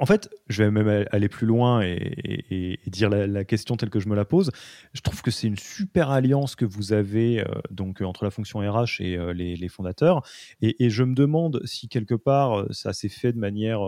En 0.00 0.04
fait, 0.04 0.28
je 0.48 0.64
vais 0.64 0.72
même 0.72 1.06
aller 1.12 1.28
plus 1.28 1.46
loin 1.46 1.82
et, 1.82 2.80
dire 2.88 3.10
la, 3.10 3.44
question 3.44 3.76
telle 3.76 3.90
que 3.90 4.00
je 4.00 4.08
me 4.08 4.16
la 4.16 4.24
pose. 4.24 4.50
Je 4.92 5.02
trouve 5.02 5.22
que 5.22 5.30
c'est 5.30 5.46
une 5.46 5.58
super 5.58 6.10
alliance 6.10 6.56
que 6.56 6.64
vous 6.64 6.92
avez 6.92 7.40
euh, 7.40 7.44
donc 7.70 8.00
entre 8.00 8.24
la 8.24 8.30
fonction 8.30 8.58
RH 8.58 9.00
et 9.00 9.16
euh, 9.16 9.32
les, 9.32 9.68
fondateurs. 9.68 10.22
Et, 10.60 10.90
je 10.90 11.04
me 11.04 11.14
demande 11.14 11.60
si 11.64 11.88
quelque 11.88 12.14
part 12.14 12.66
ça 12.70 12.92
s'est 12.92 13.08
fait 13.08 13.32
de 13.32 13.38
manière 13.38 13.80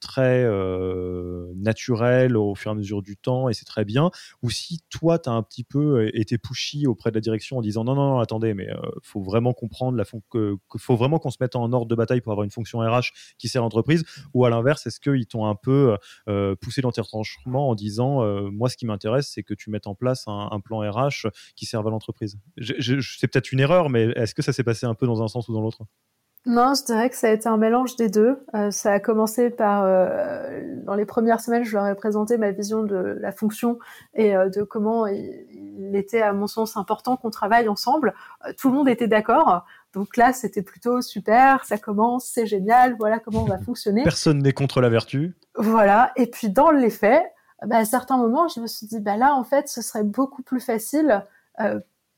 très 0.00 0.44
naturelle 1.56 2.36
au 2.36 2.54
fur 2.54 2.70
et 2.70 2.72
à 2.72 2.74
mesure 2.74 3.02
du 3.02 3.16
temps 3.16 3.48
et 3.48 3.54
c'est 3.54 3.64
très 3.64 3.84
bien, 3.84 4.10
ou 4.42 4.50
si 4.50 4.80
toi 4.88 5.18
tu 5.18 5.28
as 5.28 5.32
un 5.32 5.42
petit 5.42 5.64
peu 5.64 6.08
été 6.14 6.38
pushy 6.38 6.86
auprès 6.86 7.10
de 7.10 7.16
la 7.16 7.20
direction 7.20 7.58
en 7.58 7.60
disant 7.60 7.84
non, 7.84 7.94
non, 7.94 8.14
non 8.14 8.18
attendez, 8.20 8.54
mais 8.54 8.68
faut 9.02 9.20
vraiment 9.20 9.52
comprendre 9.52 9.96
la 9.96 10.04
que 10.30 10.58
faut 10.88 10.96
vraiment 10.96 11.18
qu'on 11.18 11.30
se 11.30 11.36
mette 11.40 11.54
en 11.54 11.72
ordre 11.72 11.86
de 11.86 11.94
bataille 11.94 12.20
pour 12.20 12.32
avoir 12.32 12.44
une 12.44 12.50
fonction 12.50 12.80
RH 12.80 13.12
qui 13.38 13.48
sert 13.48 13.62
l'entreprise 13.62 14.04
Ou 14.34 14.44
à 14.44 14.50
l'inverse, 14.50 14.86
est-ce 14.86 15.00
qu'ils 15.00 15.26
t'ont 15.26 15.46
un 15.46 15.54
peu 15.54 15.96
euh, 16.28 16.56
poussé 16.56 16.80
dans 16.80 16.92
tes 16.92 17.00
retranchements 17.00 17.68
en 17.68 17.74
disant 17.74 18.22
euh, 18.22 18.50
Moi, 18.50 18.68
ce 18.68 18.76
qui 18.76 18.86
m'intéresse, 18.86 19.30
c'est 19.32 19.42
que 19.42 19.54
tu 19.54 19.70
mettes 19.70 19.86
en 19.86 19.94
place 19.94 20.24
un, 20.26 20.60
plan 20.60 20.80
RH 20.80 21.28
qui 21.54 21.66
serve 21.66 21.86
à 21.86 21.90
l'entreprise 21.90 22.36
C'est 22.60 23.28
peut-être 23.28 23.52
une 23.52 23.60
erreur, 23.60 23.90
mais 23.90 24.06
est-ce 24.16 24.34
que 24.34 24.42
ça 24.42 24.52
s'est 24.52 24.64
passé 24.64 24.86
un 24.86 24.94
peu 24.94 25.06
dans 25.06 25.22
un 25.22 25.28
sens 25.28 25.48
ou 25.48 25.52
dans 25.52 25.60
l'autre? 25.60 25.84
Non, 26.46 26.72
je 26.72 26.84
dirais 26.84 27.10
que 27.10 27.16
ça 27.16 27.28
a 27.28 27.30
été 27.32 27.46
un 27.46 27.58
mélange 27.58 27.96
des 27.96 28.08
deux. 28.08 28.42
Euh, 28.54 28.70
ça 28.70 28.92
a 28.92 29.00
commencé 29.00 29.50
par, 29.50 29.84
euh, 29.84 30.62
dans 30.84 30.94
les 30.94 31.04
premières 31.04 31.40
semaines, 31.40 31.64
je 31.64 31.76
leur 31.76 31.86
ai 31.86 31.94
présenté 31.94 32.38
ma 32.38 32.52
vision 32.52 32.84
de 32.84 32.96
la 33.20 33.32
fonction 33.32 33.78
et 34.14 34.34
euh, 34.34 34.48
de 34.48 34.62
comment 34.62 35.06
il, 35.06 35.94
était, 35.94 36.22
à 36.22 36.32
mon 36.32 36.46
sens, 36.46 36.76
important 36.78 37.16
qu'on 37.16 37.30
travaille 37.30 37.68
ensemble. 37.68 38.14
tout 38.56 38.70
le 38.70 38.76
monde 38.76 38.88
était 38.88 39.08
d'accord. 39.08 39.66
Donc 39.94 40.16
là, 40.16 40.32
c'était 40.32 40.62
plutôt 40.62 41.00
super, 41.00 41.64
ça 41.64 41.78
commence, 41.78 42.26
c'est 42.26 42.46
génial, 42.46 42.96
voilà 42.98 43.18
comment 43.18 43.42
on 43.42 43.46
va 43.46 43.58
fonctionner. 43.64 44.02
Personne 44.02 44.38
n'est 44.38 44.52
contre 44.52 44.80
la 44.80 44.88
vertu. 44.88 45.36
Voilà. 45.56 46.12
Et 46.16 46.26
puis 46.26 46.50
dans 46.50 46.70
les 46.70 46.90
faits, 46.90 47.24
bah, 47.66 47.78
à 47.78 47.84
certains 47.84 48.18
moments, 48.18 48.48
je 48.48 48.60
me 48.60 48.66
suis 48.66 48.86
dit, 48.86 49.00
bah 49.00 49.16
là, 49.16 49.34
en 49.34 49.44
fait, 49.44 49.68
ce 49.68 49.82
serait 49.82 50.04
beaucoup 50.04 50.42
plus 50.42 50.60
facile 50.60 51.24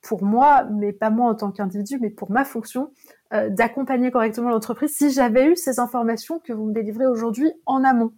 pour 0.02 0.22
moi, 0.22 0.64
mais 0.64 0.92
pas 0.92 1.10
moi 1.10 1.30
en 1.30 1.34
tant 1.34 1.50
qu'individu, 1.50 1.98
mais 2.00 2.10
pour 2.10 2.30
ma 2.30 2.44
fonction, 2.44 2.92
euh, 3.32 3.48
d'accompagner 3.48 4.10
correctement 4.10 4.48
l'entreprise 4.48 4.96
si 4.96 5.10
j'avais 5.10 5.46
eu 5.46 5.56
ces 5.56 5.78
informations 5.78 6.38
que 6.38 6.52
vous 6.52 6.66
me 6.66 6.72
délivrez 6.72 7.06
aujourd'hui 7.06 7.52
en 7.66 7.84
amont. 7.84 8.12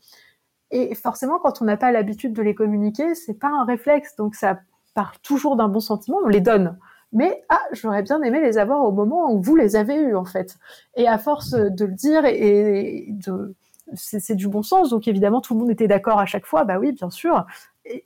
Et 0.70 0.94
forcément, 0.94 1.38
quand 1.38 1.60
on 1.60 1.64
n'a 1.64 1.76
pas 1.76 1.92
l'habitude 1.92 2.32
de 2.32 2.42
les 2.42 2.54
communiquer, 2.54 3.14
c'est 3.14 3.34
pas 3.34 3.48
un 3.48 3.64
réflexe, 3.64 4.16
donc 4.16 4.34
ça 4.34 4.60
part 4.94 5.20
toujours 5.20 5.56
d'un 5.56 5.68
bon 5.68 5.80
sentiment, 5.80 6.18
on 6.24 6.28
les 6.28 6.40
donne. 6.40 6.78
Mais 7.12 7.42
ah, 7.48 7.60
j'aurais 7.72 8.02
bien 8.02 8.22
aimé 8.22 8.40
les 8.40 8.58
avoir 8.58 8.84
au 8.84 8.92
moment 8.92 9.32
où 9.32 9.42
vous 9.42 9.56
les 9.56 9.76
avez 9.76 9.96
eus 9.96 10.16
en 10.16 10.24
fait. 10.24 10.56
Et 10.96 11.06
à 11.06 11.18
force 11.18 11.50
de 11.50 11.84
le 11.84 11.92
dire 11.92 12.24
et 12.24 13.06
de 13.10 13.54
c'est 13.94 14.34
du 14.34 14.48
bon 14.48 14.62
sens, 14.62 14.90
donc 14.90 15.08
évidemment 15.08 15.40
tout 15.40 15.54
le 15.54 15.60
monde 15.60 15.70
était 15.70 15.88
d'accord 15.88 16.18
à 16.18 16.26
chaque 16.26 16.46
fois. 16.46 16.64
Bah 16.64 16.78
oui, 16.78 16.92
bien 16.92 17.10
sûr. 17.10 17.46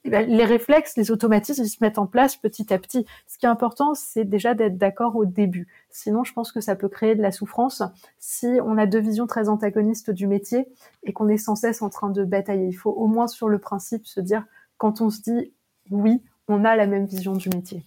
Ben, 0.07 0.27
les 0.27 0.45
réflexes, 0.45 0.97
les 0.97 1.11
automatismes, 1.11 1.63
ils 1.63 1.69
se 1.69 1.79
mettent 1.83 1.99
en 1.99 2.07
place 2.07 2.37
petit 2.37 2.73
à 2.73 2.79
petit. 2.79 3.05
Ce 3.27 3.37
qui 3.37 3.45
est 3.45 3.49
important, 3.49 3.95
c'est 3.95 4.25
déjà 4.25 4.55
d'être 4.55 4.79
d'accord 4.79 5.17
au 5.17 5.27
début. 5.27 5.69
Sinon, 5.91 6.25
je 6.25 6.33
pense 6.33 6.51
que 6.51 6.61
ça 6.61 6.77
peut 6.77 6.89
créer 6.89 7.15
de 7.15 7.21
la 7.21 7.31
souffrance 7.31 7.83
si 8.19 8.47
on 8.65 8.79
a 8.79 8.87
deux 8.87 9.01
visions 9.01 9.27
très 9.27 9.49
antagonistes 9.49 10.11
du 10.11 10.27
métier 10.27 10.67
et 11.03 11.13
qu'on 11.13 11.29
est 11.29 11.37
sans 11.37 11.57
cesse 11.57 11.83
en 11.83 11.91
train 11.91 12.09
de 12.09 12.25
batailler. 12.25 12.69
Il 12.69 12.73
faut 12.73 12.91
au 12.91 13.07
moins 13.07 13.27
sur 13.27 13.49
le 13.49 13.59
principe 13.59 14.07
se 14.07 14.21
dire, 14.21 14.45
quand 14.79 15.03
on 15.03 15.11
se 15.11 15.21
dit 15.21 15.53
oui, 15.91 16.23
on 16.49 16.65
a 16.65 16.75
la 16.75 16.87
même 16.87 17.05
vision 17.05 17.35
du 17.35 17.51
métier. 17.51 17.85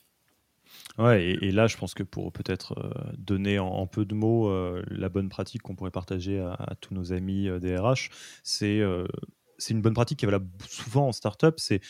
Ouais, 0.97 1.38
et, 1.41 1.52
là, 1.52 1.67
je 1.67 1.78
pense 1.78 1.93
que 1.93 2.04
pour 2.04 2.34
peut-être 2.34 2.78
euh, 2.78 3.12
donner 3.17 3.58
en, 3.58 3.88
peu 3.88 4.06
de 4.06 4.13
mots 4.13 4.49
euh, 4.49 4.84
la 4.89 5.08
bonne 5.08 5.30
pratique 5.30 5.62
qu'on 5.62 5.75
pourrait 5.75 5.91
partager 5.91 6.39
à, 6.39 6.75
tous 6.82 6.93
nos 6.93 7.13
amis 7.13 7.47
euh, 7.47 7.60
des 7.60 7.78
RH, 7.78 8.10
c'est 8.43 8.82
c'est 9.58 9.73
une 9.73 9.82
bonne 9.82 9.93
pratique 9.93 10.19
qui 10.19 10.25
est 10.25 10.28
valable 10.28 10.49
souvent 10.69 11.08
en 11.08 11.12
startup, 11.12 11.60
c'est 11.60 11.82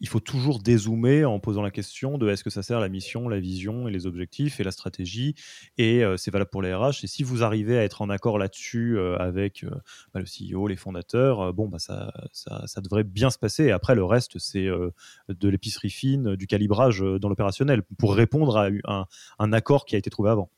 il 0.00 0.08
faut 0.08 0.20
toujours 0.20 0.60
dézoomer 0.60 1.24
en 1.24 1.38
posant 1.38 1.62
la 1.62 1.70
question 1.70 2.18
de 2.18 2.28
est-ce 2.28 2.44
que 2.44 2.50
ça 2.50 2.62
sert 2.62 2.80
la 2.80 2.88
mission, 2.88 3.28
la 3.28 3.40
vision 3.40 3.88
et 3.88 3.90
les 3.90 4.06
objectifs 4.06 4.60
et 4.60 4.64
la 4.64 4.70
stratégie. 4.70 5.34
Et 5.78 6.04
euh, 6.04 6.16
c'est 6.16 6.30
valable 6.30 6.50
pour 6.50 6.62
les 6.62 6.74
RH. 6.74 7.04
Et 7.04 7.06
si 7.06 7.22
vous 7.22 7.42
arrivez 7.42 7.78
à 7.78 7.84
être 7.84 8.02
en 8.02 8.10
accord 8.10 8.38
là-dessus 8.38 8.98
euh, 8.98 9.16
avec 9.18 9.64
euh, 9.64 9.70
bah, 10.12 10.20
le 10.20 10.26
CEO, 10.26 10.66
les 10.66 10.76
fondateurs, 10.76 11.52
bon, 11.52 11.68
bah, 11.68 11.78
ça, 11.78 12.12
ça, 12.32 12.80
devrait 12.80 13.04
bien 13.04 13.30
se 13.30 13.38
passer. 13.38 13.64
Et 13.64 13.72
après, 13.72 13.94
le 13.94 14.04
reste, 14.04 14.38
c'est 14.38 14.68
de 15.28 15.48
l'épicerie 15.48 15.90
fine, 15.90 16.36
du 16.36 16.46
calibrage 16.46 17.00
dans 17.00 17.28
l'opérationnel 17.28 17.82
pour 17.98 18.14
répondre 18.14 18.56
à 18.84 19.06
un, 19.38 19.52
accord 19.52 19.84
qui 19.84 19.94
a 19.94 19.98
été 19.98 20.10
trouvé 20.10 20.30
avant. 20.30 20.50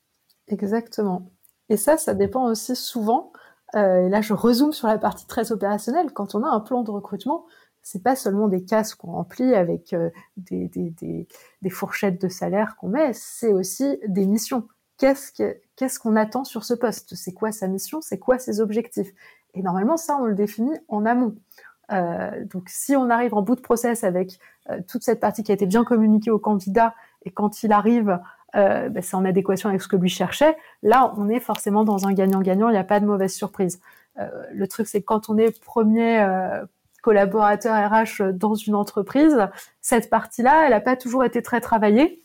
Exactement. 0.48 1.30
Et 1.68 1.76
ça, 1.76 1.96
ça 1.96 2.14
dépend 2.14 2.50
aussi 2.50 2.74
souvent 2.74 3.32
et 3.74 4.08
là, 4.08 4.20
je 4.20 4.32
rezoome 4.32 4.72
sur 4.72 4.86
la 4.86 4.96
partie 4.96 5.26
très 5.26 5.50
opérationnelle. 5.50 6.12
Quand 6.12 6.34
on 6.34 6.44
a 6.44 6.48
un 6.48 6.60
plan 6.60 6.82
de 6.82 6.90
recrutement, 6.90 7.46
c'est 7.86 8.02
pas 8.02 8.16
seulement 8.16 8.48
des 8.48 8.64
cases 8.64 8.96
qu'on 8.96 9.12
remplit 9.12 9.54
avec 9.54 9.92
euh, 9.92 10.10
des, 10.36 11.70
fourchettes 11.70 12.20
de 12.20 12.26
salaire 12.26 12.74
qu'on 12.74 12.88
met, 12.88 13.12
c'est 13.12 13.52
aussi 13.52 14.00
des 14.08 14.26
missions. 14.26 14.66
Qu'est-ce 14.98 16.00
qu'on 16.00 16.16
attend 16.16 16.42
sur 16.42 16.64
ce 16.64 16.74
poste? 16.74 17.14
C'est 17.14 17.32
quoi 17.32 17.52
sa 17.52 17.68
mission? 17.68 18.00
C'est 18.00 18.18
quoi 18.18 18.40
ses 18.40 18.60
objectifs? 18.60 19.12
Et 19.54 19.62
normalement, 19.62 19.96
ça, 19.96 20.16
on 20.20 20.24
le 20.24 20.34
définit 20.34 20.76
en 20.88 21.06
amont. 21.06 21.36
Euh, 21.92 22.44
donc, 22.46 22.64
si 22.70 22.96
on 22.96 23.08
arrive 23.08 23.34
en 23.34 23.42
bout 23.42 23.54
de 23.54 23.60
process 23.60 24.02
avec 24.02 24.40
euh, 24.68 24.80
toute 24.88 25.04
cette 25.04 25.20
partie 25.20 25.44
qui 25.44 25.52
a 25.52 25.54
été 25.54 25.66
bien 25.66 25.84
communiquée 25.84 26.32
au 26.32 26.40
candidat, 26.40 26.92
et 27.24 27.30
quand 27.30 27.62
il 27.62 27.70
arrive 27.70 28.18
ben, 28.54 29.02
c'est 29.02 29.16
en 29.16 29.26
adéquation 29.26 29.68
avec 29.68 29.82
ce 29.82 29.88
que 29.88 29.96
lui 29.96 30.08
cherchait. 30.08 30.56
Là, 30.82 31.12
on 31.18 31.28
est 31.28 31.40
forcément 31.40 31.84
dans 31.84 32.06
un 32.06 32.14
gagnant-gagnant, 32.14 32.70
il 32.70 32.72
n'y 32.72 32.78
a 32.78 32.84
pas 32.84 33.00
de 33.00 33.04
mauvaise 33.04 33.34
surprise. 33.34 33.82
Le 34.16 34.66
truc, 34.66 34.86
c'est 34.86 35.02
quand 35.02 35.28
on 35.28 35.36
est 35.36 35.62
premier 35.62 36.26
collaborateur 37.06 37.72
RH 37.88 38.32
dans 38.32 38.56
une 38.56 38.74
entreprise, 38.74 39.48
cette 39.80 40.10
partie-là, 40.10 40.64
elle 40.64 40.72
n'a 40.72 40.80
pas 40.80 40.96
toujours 40.96 41.22
été 41.24 41.40
très 41.40 41.60
travaillée. 41.60 42.20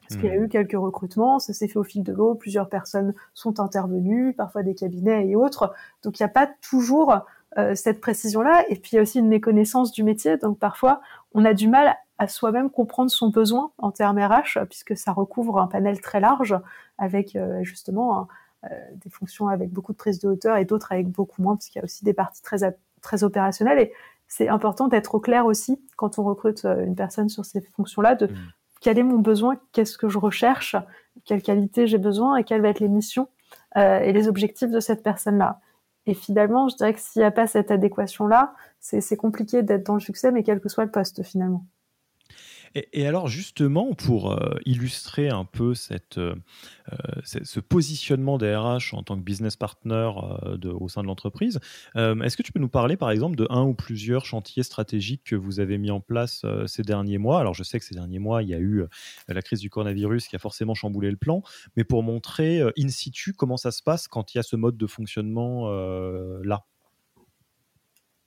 Parce 0.00 0.18
qu'il 0.18 0.30
y 0.30 0.32
a 0.32 0.38
hmm. 0.38 0.44
eu 0.44 0.48
quelques 0.48 0.72
recrutements, 0.72 1.38
ça 1.38 1.52
s'est 1.52 1.68
fait 1.68 1.78
au 1.78 1.84
fil 1.84 2.02
de 2.02 2.10
l'eau, 2.10 2.34
plusieurs 2.34 2.70
personnes 2.70 3.12
sont 3.34 3.60
intervenues, 3.60 4.32
parfois 4.32 4.62
des 4.62 4.74
cabinets 4.74 5.28
et 5.28 5.36
autres. 5.36 5.74
Donc 6.02 6.18
il 6.18 6.22
n'y 6.22 6.26
a 6.26 6.30
pas 6.30 6.48
toujours 6.62 7.20
euh, 7.58 7.74
cette 7.74 8.00
précision-là. 8.00 8.64
Et 8.70 8.76
puis 8.76 8.92
il 8.92 8.96
y 8.96 8.98
a 8.98 9.02
aussi 9.02 9.18
une 9.18 9.28
méconnaissance 9.28 9.92
du 9.92 10.02
métier. 10.02 10.38
Donc 10.38 10.58
parfois, 10.58 11.02
on 11.34 11.44
a 11.44 11.52
du 11.52 11.68
mal 11.68 11.94
à 12.16 12.26
soi-même 12.26 12.70
comprendre 12.70 13.10
son 13.10 13.28
besoin 13.28 13.72
en 13.76 13.90
termes 13.90 14.18
RH, 14.18 14.64
puisque 14.70 14.96
ça 14.96 15.12
recouvre 15.12 15.58
un 15.58 15.66
panel 15.66 16.00
très 16.00 16.20
large 16.20 16.58
avec 16.96 17.36
euh, 17.36 17.62
justement 17.62 18.26
euh, 18.64 18.68
des 19.04 19.10
fonctions 19.10 19.48
avec 19.48 19.70
beaucoup 19.70 19.92
de 19.92 19.98
prise 19.98 20.18
de 20.18 20.28
hauteur 20.28 20.56
et 20.56 20.64
d'autres 20.64 20.92
avec 20.92 21.08
beaucoup 21.08 21.42
moins, 21.42 21.56
puisqu'il 21.56 21.78
y 21.78 21.82
a 21.82 21.84
aussi 21.84 22.04
des 22.04 22.14
parties 22.14 22.40
très, 22.40 22.58
très 23.02 23.22
opérationnelles. 23.22 23.78
Et 23.78 23.92
c'est 24.36 24.48
important 24.48 24.88
d'être 24.88 25.14
au 25.14 25.20
clair 25.20 25.46
aussi 25.46 25.80
quand 25.96 26.18
on 26.18 26.24
recrute 26.24 26.64
euh, 26.64 26.84
une 26.84 26.96
personne 26.96 27.28
sur 27.28 27.44
ces 27.44 27.60
fonctions-là, 27.76 28.14
de 28.14 28.26
mmh. 28.26 28.36
quel 28.80 28.98
est 28.98 29.02
mon 29.02 29.18
besoin, 29.18 29.56
qu'est-ce 29.72 29.96
que 29.96 30.08
je 30.08 30.18
recherche, 30.18 30.76
quelle 31.24 31.42
qualité 31.42 31.86
j'ai 31.86 31.98
besoin 31.98 32.36
et 32.36 32.44
quelles 32.44 32.60
vont 32.60 32.68
être 32.68 32.80
les 32.80 32.88
missions 32.88 33.28
et 33.76 34.12
les 34.12 34.28
objectifs 34.28 34.70
de 34.70 34.78
cette 34.78 35.02
personne-là. 35.02 35.60
Et 36.06 36.14
finalement, 36.14 36.68
je 36.68 36.76
dirais 36.76 36.94
que 36.94 37.00
s'il 37.00 37.20
n'y 37.20 37.26
a 37.26 37.32
pas 37.32 37.46
cette 37.46 37.70
adéquation-là, 37.70 38.54
c'est 38.78 39.16
compliqué 39.16 39.62
d'être 39.62 39.86
dans 39.86 39.94
le 39.94 40.00
succès, 40.00 40.30
mais 40.30 40.42
quel 40.42 40.60
que 40.60 40.68
soit 40.68 40.84
le 40.84 40.90
poste 40.90 41.22
finalement. 41.24 41.64
Et, 42.74 43.06
alors 43.06 43.28
justement, 43.28 43.94
pour 43.94 44.32
euh, 44.32 44.58
illustrer 44.64 45.28
un 45.28 45.44
peu 45.44 45.74
euh, 45.90 46.34
euh, 46.92 47.20
ce 47.24 47.60
positionnement 47.60 48.36
des 48.36 48.54
RH 48.54 48.94
en 48.94 49.02
tant 49.04 49.16
que 49.16 49.22
business 49.22 49.54
partner 49.54 50.10
au 50.64 50.88
sein 50.88 51.02
de 51.02 51.06
l'entreprise, 51.06 51.60
est-ce 51.94 52.36
que 52.36 52.42
tu 52.42 52.52
peux 52.52 52.60
nous 52.60 52.68
parler 52.68 52.96
par 52.96 53.10
exemple 53.10 53.36
de 53.36 53.46
un 53.50 53.62
ou 53.62 53.74
plusieurs 53.74 54.24
chantiers 54.26 54.62
stratégiques 54.62 55.22
que 55.24 55.36
vous 55.36 55.60
avez 55.60 55.78
mis 55.78 55.90
en 55.90 56.00
place 56.00 56.44
ces 56.66 56.82
derniers 56.82 57.18
mois? 57.18 57.40
Alors 57.40 57.54
je 57.54 57.62
sais 57.62 57.78
que 57.78 57.84
ces 57.84 57.94
derniers 57.94 58.18
mois, 58.18 58.42
il 58.42 58.48
y 58.48 58.54
a 58.54 58.58
eu 58.58 58.84
la 59.28 59.42
crise 59.42 59.60
du 59.60 59.70
coronavirus 59.70 60.26
qui 60.28 60.36
a 60.36 60.38
forcément 60.38 60.74
chamboulé 60.74 61.10
le 61.10 61.16
plan, 61.16 61.42
mais 61.76 61.84
pour 61.84 62.02
montrer 62.02 62.60
in 62.78 62.88
situ 62.88 63.32
comment 63.32 63.56
ça 63.56 63.70
se 63.70 63.82
passe 63.82 64.08
quand 64.08 64.34
il 64.34 64.38
y 64.38 64.40
a 64.40 64.42
ce 64.42 64.56
mode 64.56 64.76
de 64.76 64.86
fonctionnement 64.86 65.70
là. 66.42 66.64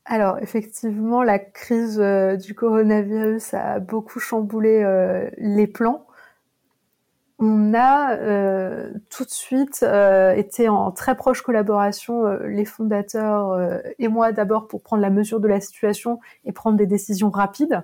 Alors 0.09 0.39
effectivement, 0.39 1.21
la 1.21 1.37
crise 1.37 1.99
euh, 1.99 2.37
du 2.37 2.55
coronavirus 2.55 3.53
a 3.53 3.79
beaucoup 3.79 4.19
chamboulé 4.21 4.81
euh, 4.81 5.29
les 5.37 5.67
plans. 5.67 6.07
On 7.39 7.73
a 7.75 8.15
euh, 8.15 8.93
tout 9.09 9.25
de 9.25 9.29
suite 9.29 9.83
été 9.83 10.69
en 10.69 10.91
très 10.91 11.15
proche 11.15 11.41
collaboration, 11.43 12.25
les 12.47 12.65
fondateurs 12.65 13.79
et 13.99 14.07
moi 14.07 14.31
d'abord, 14.31 14.67
pour 14.67 14.81
prendre 14.81 15.03
la 15.03 15.11
mesure 15.11 15.39
de 15.39 15.47
la 15.47 15.61
situation 15.61 16.19
et 16.45 16.51
prendre 16.51 16.77
des 16.77 16.87
décisions 16.87 17.29
rapides. 17.29 17.83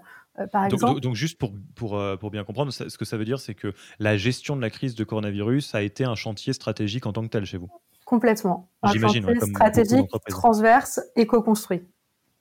par 0.52 0.66
exemple. 0.66 1.02
Donc, 1.02 1.14
juste 1.14 1.38
pour, 1.38 1.54
pour, 1.76 2.02
pour, 2.20 2.32
bien 2.32 2.44
comprendre, 2.44 2.72
ce 2.72 2.98
que 2.98 3.06
ça 3.06 3.16
veut 3.16 3.26
dire, 3.26 3.40
c'est 3.40 3.54
que 3.54 3.74
la 4.00 4.18
gestion 4.18 4.56
de 4.56 4.62
la 4.62 4.72
crise 4.72 4.96
de 4.96 5.04
coronavirus 5.04 5.76
a 5.76 5.84
été 5.84 6.04
un 6.04 6.16
chantier 6.16 6.54
stratégique 6.54 7.06
en 7.06 7.14
tant 7.14 7.22
que 7.22 7.28
tel 7.28 7.46
chez 7.46 7.58
vous? 7.58 7.70
Complètement. 8.06 8.70
Un 8.82 8.94
chantier 8.94 9.40
stratégique, 9.40 10.10
transverse 10.30 11.00
et 11.16 11.28
co-construit. 11.28 11.84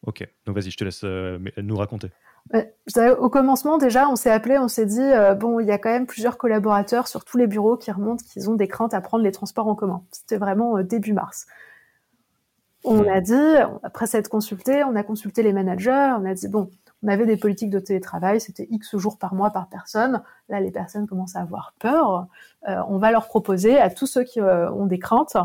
Ok, 0.06 0.28
donc 0.46 0.56
vas-y, 0.56 0.70
je 0.70 0.76
te 0.76 0.84
laisse 0.84 1.02
euh, 1.04 1.38
nous 1.58 1.76
raconter. 1.76 2.10
au 3.18 3.30
commencement, 3.30 3.78
déjà, 3.78 4.08
on 4.08 4.16
s'est 4.16 4.32
appelé, 4.32 4.58
on 4.58 4.66
s'est 4.66 4.86
dit, 4.86 5.00
euh, 5.00 5.34
bon, 5.34 5.60
il 5.60 5.66
y 5.66 5.70
a 5.70 5.78
quand 5.78 5.90
même 5.90 6.06
plusieurs 6.06 6.38
collaborateurs 6.38 7.06
sur 7.06 7.24
tous 7.24 7.38
les 7.38 7.46
bureaux 7.46 7.76
qui 7.76 7.92
remontent 7.92 8.24
qu'ils 8.24 8.50
ont 8.50 8.54
des 8.54 8.66
craintes 8.66 8.94
à 8.94 9.00
prendre 9.00 9.22
les 9.22 9.30
transports 9.30 9.68
en 9.68 9.76
commun. 9.76 10.02
C'était 10.10 10.38
vraiment 10.38 10.76
euh, 10.76 10.82
début 10.82 11.12
mars. 11.12 11.46
On 12.82 13.04
hmm. 13.04 13.08
a 13.08 13.20
dit, 13.20 13.78
après 13.84 14.08
s'être 14.08 14.28
consulté, 14.28 14.82
on 14.82 14.96
a 14.96 15.04
consulté 15.04 15.44
les 15.44 15.52
managers, 15.52 16.14
on 16.18 16.24
a 16.24 16.34
dit, 16.34 16.48
bon, 16.48 16.68
on 17.04 17.08
avait 17.08 17.26
des 17.26 17.36
politiques 17.36 17.70
de 17.70 17.78
télétravail, 17.78 18.40
c'était 18.40 18.66
X 18.70 18.96
jours 18.96 19.18
par 19.18 19.34
mois 19.34 19.50
par 19.50 19.68
personne. 19.68 20.20
Là, 20.48 20.58
les 20.58 20.72
personnes 20.72 21.06
commencent 21.06 21.36
à 21.36 21.40
avoir 21.40 21.74
peur. 21.78 22.26
on 22.66 22.98
va 22.98 23.10
leur 23.10 23.26
proposer 23.26 23.78
à 23.80 23.90
tous 23.90 24.06
ceux 24.06 24.22
qui 24.22 24.40
ont 24.40 24.86
des 24.86 25.00
craintes 25.00 25.36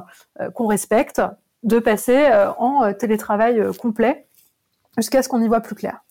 qu'on 0.54 0.68
respecte 0.68 1.20
de 1.64 1.80
passer 1.80 2.28
en 2.60 2.94
télétravail 2.94 3.60
complet 3.80 4.27
jusqu'à 4.98 5.24
ce 5.24 5.30
qu'on 5.30 5.42
y 5.42 5.48
voit 5.48 5.62
plus 5.62 5.76
clair. 5.76 6.04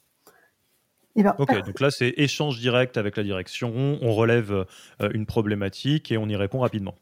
Ben, 1.17 1.35
ok, 1.39 1.65
donc 1.65 1.81
là 1.81 1.91
c'est 1.91 2.13
échange 2.19 2.61
direct 2.61 2.99
avec 2.99 3.17
la 3.17 3.23
direction, 3.23 3.99
on 4.03 4.13
relève 4.13 4.53
euh, 4.53 5.11
une 5.15 5.25
problématique 5.25 6.13
et 6.13 6.19
on 6.19 6.29
y 6.29 6.37
répond 6.37 6.59
rapidement. 6.59 6.95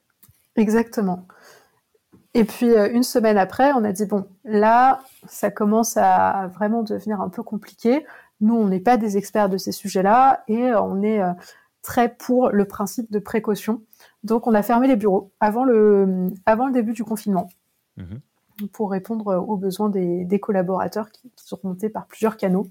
Exactement. 0.55 1.27
Et 2.33 2.45
puis 2.45 2.71
euh, 2.71 2.89
une 2.93 3.03
semaine 3.03 3.37
après, 3.37 3.73
on 3.73 3.83
a 3.83 3.91
dit 3.91 4.07
bon, 4.07 4.29
là 4.45 5.03
ça 5.27 5.51
commence 5.51 5.97
à 5.97 6.49
vraiment 6.55 6.85
devenir 6.85 7.21
un 7.21 7.29
peu 7.29 7.43
compliqué. 7.43 8.07
Nous, 8.41 8.55
on 8.55 8.69
n'est 8.69 8.81
pas 8.81 8.97
des 8.97 9.17
experts 9.17 9.49
de 9.49 9.57
ces 9.57 9.73
sujets-là 9.73 10.45
et 10.49 10.75
on 10.75 11.03
est 11.03 11.21
euh, 11.21 11.33
très 11.83 12.15
pour 12.15 12.51
le 12.51 12.67
principe 12.67 13.11
de 13.11 13.19
précaution. 13.19 13.83
Donc, 14.23 14.47
on 14.47 14.55
a 14.55 14.63
fermé 14.63 14.89
les 14.89 14.97
bureaux 14.97 15.33
avant 15.41 15.65
le, 15.65 16.29
avant 16.47 16.67
le 16.67 16.73
début 16.73 16.93
du 16.93 17.05
confinement 17.05 17.49
mmh. 17.97 18.17
Pour 18.73 18.91
répondre 18.91 19.35
aux 19.37 19.57
besoins 19.57 19.89
des, 19.89 20.41
collaborateurs 20.41 21.11
qui, 21.11 21.31
sont 21.37 21.59
remontés 21.63 21.89
par 21.89 22.07
plusieurs 22.07 22.37
canaux. 22.37 22.69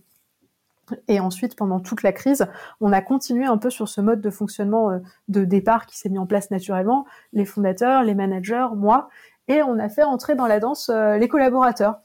Et 1.08 1.20
ensuite, 1.20 1.56
pendant 1.56 1.80
toute 1.80 2.04
la 2.04 2.12
crise, 2.12 2.46
on 2.82 2.92
a 2.92 3.02
continué 3.02 3.46
un 3.46 3.58
peu 3.58 3.70
sur 3.70 3.88
ce 3.88 4.02
mode 4.02 4.20
de 4.20 4.30
fonctionnement 4.30 4.92
euh, 4.92 5.00
de 5.30 5.46
départ 5.46 5.86
qui 5.86 5.98
s'est 5.98 6.10
mis 6.10 6.18
en 6.18 6.28
place 6.28 6.52
naturellement, 6.52 7.06
les 7.32 7.46
fondateurs, 7.46 8.04
les 8.04 8.16
managers, 8.16 8.68
moi, 8.76 9.10
et 9.48 9.64
on 9.64 9.80
a 9.80 9.88
fait 9.88 10.04
entrer 10.04 10.36
dans 10.36 10.48
la 10.48 10.60
danse 10.60 10.90
euh, 10.90 11.18
les 11.18 11.30
collaborateurs. 11.30 12.02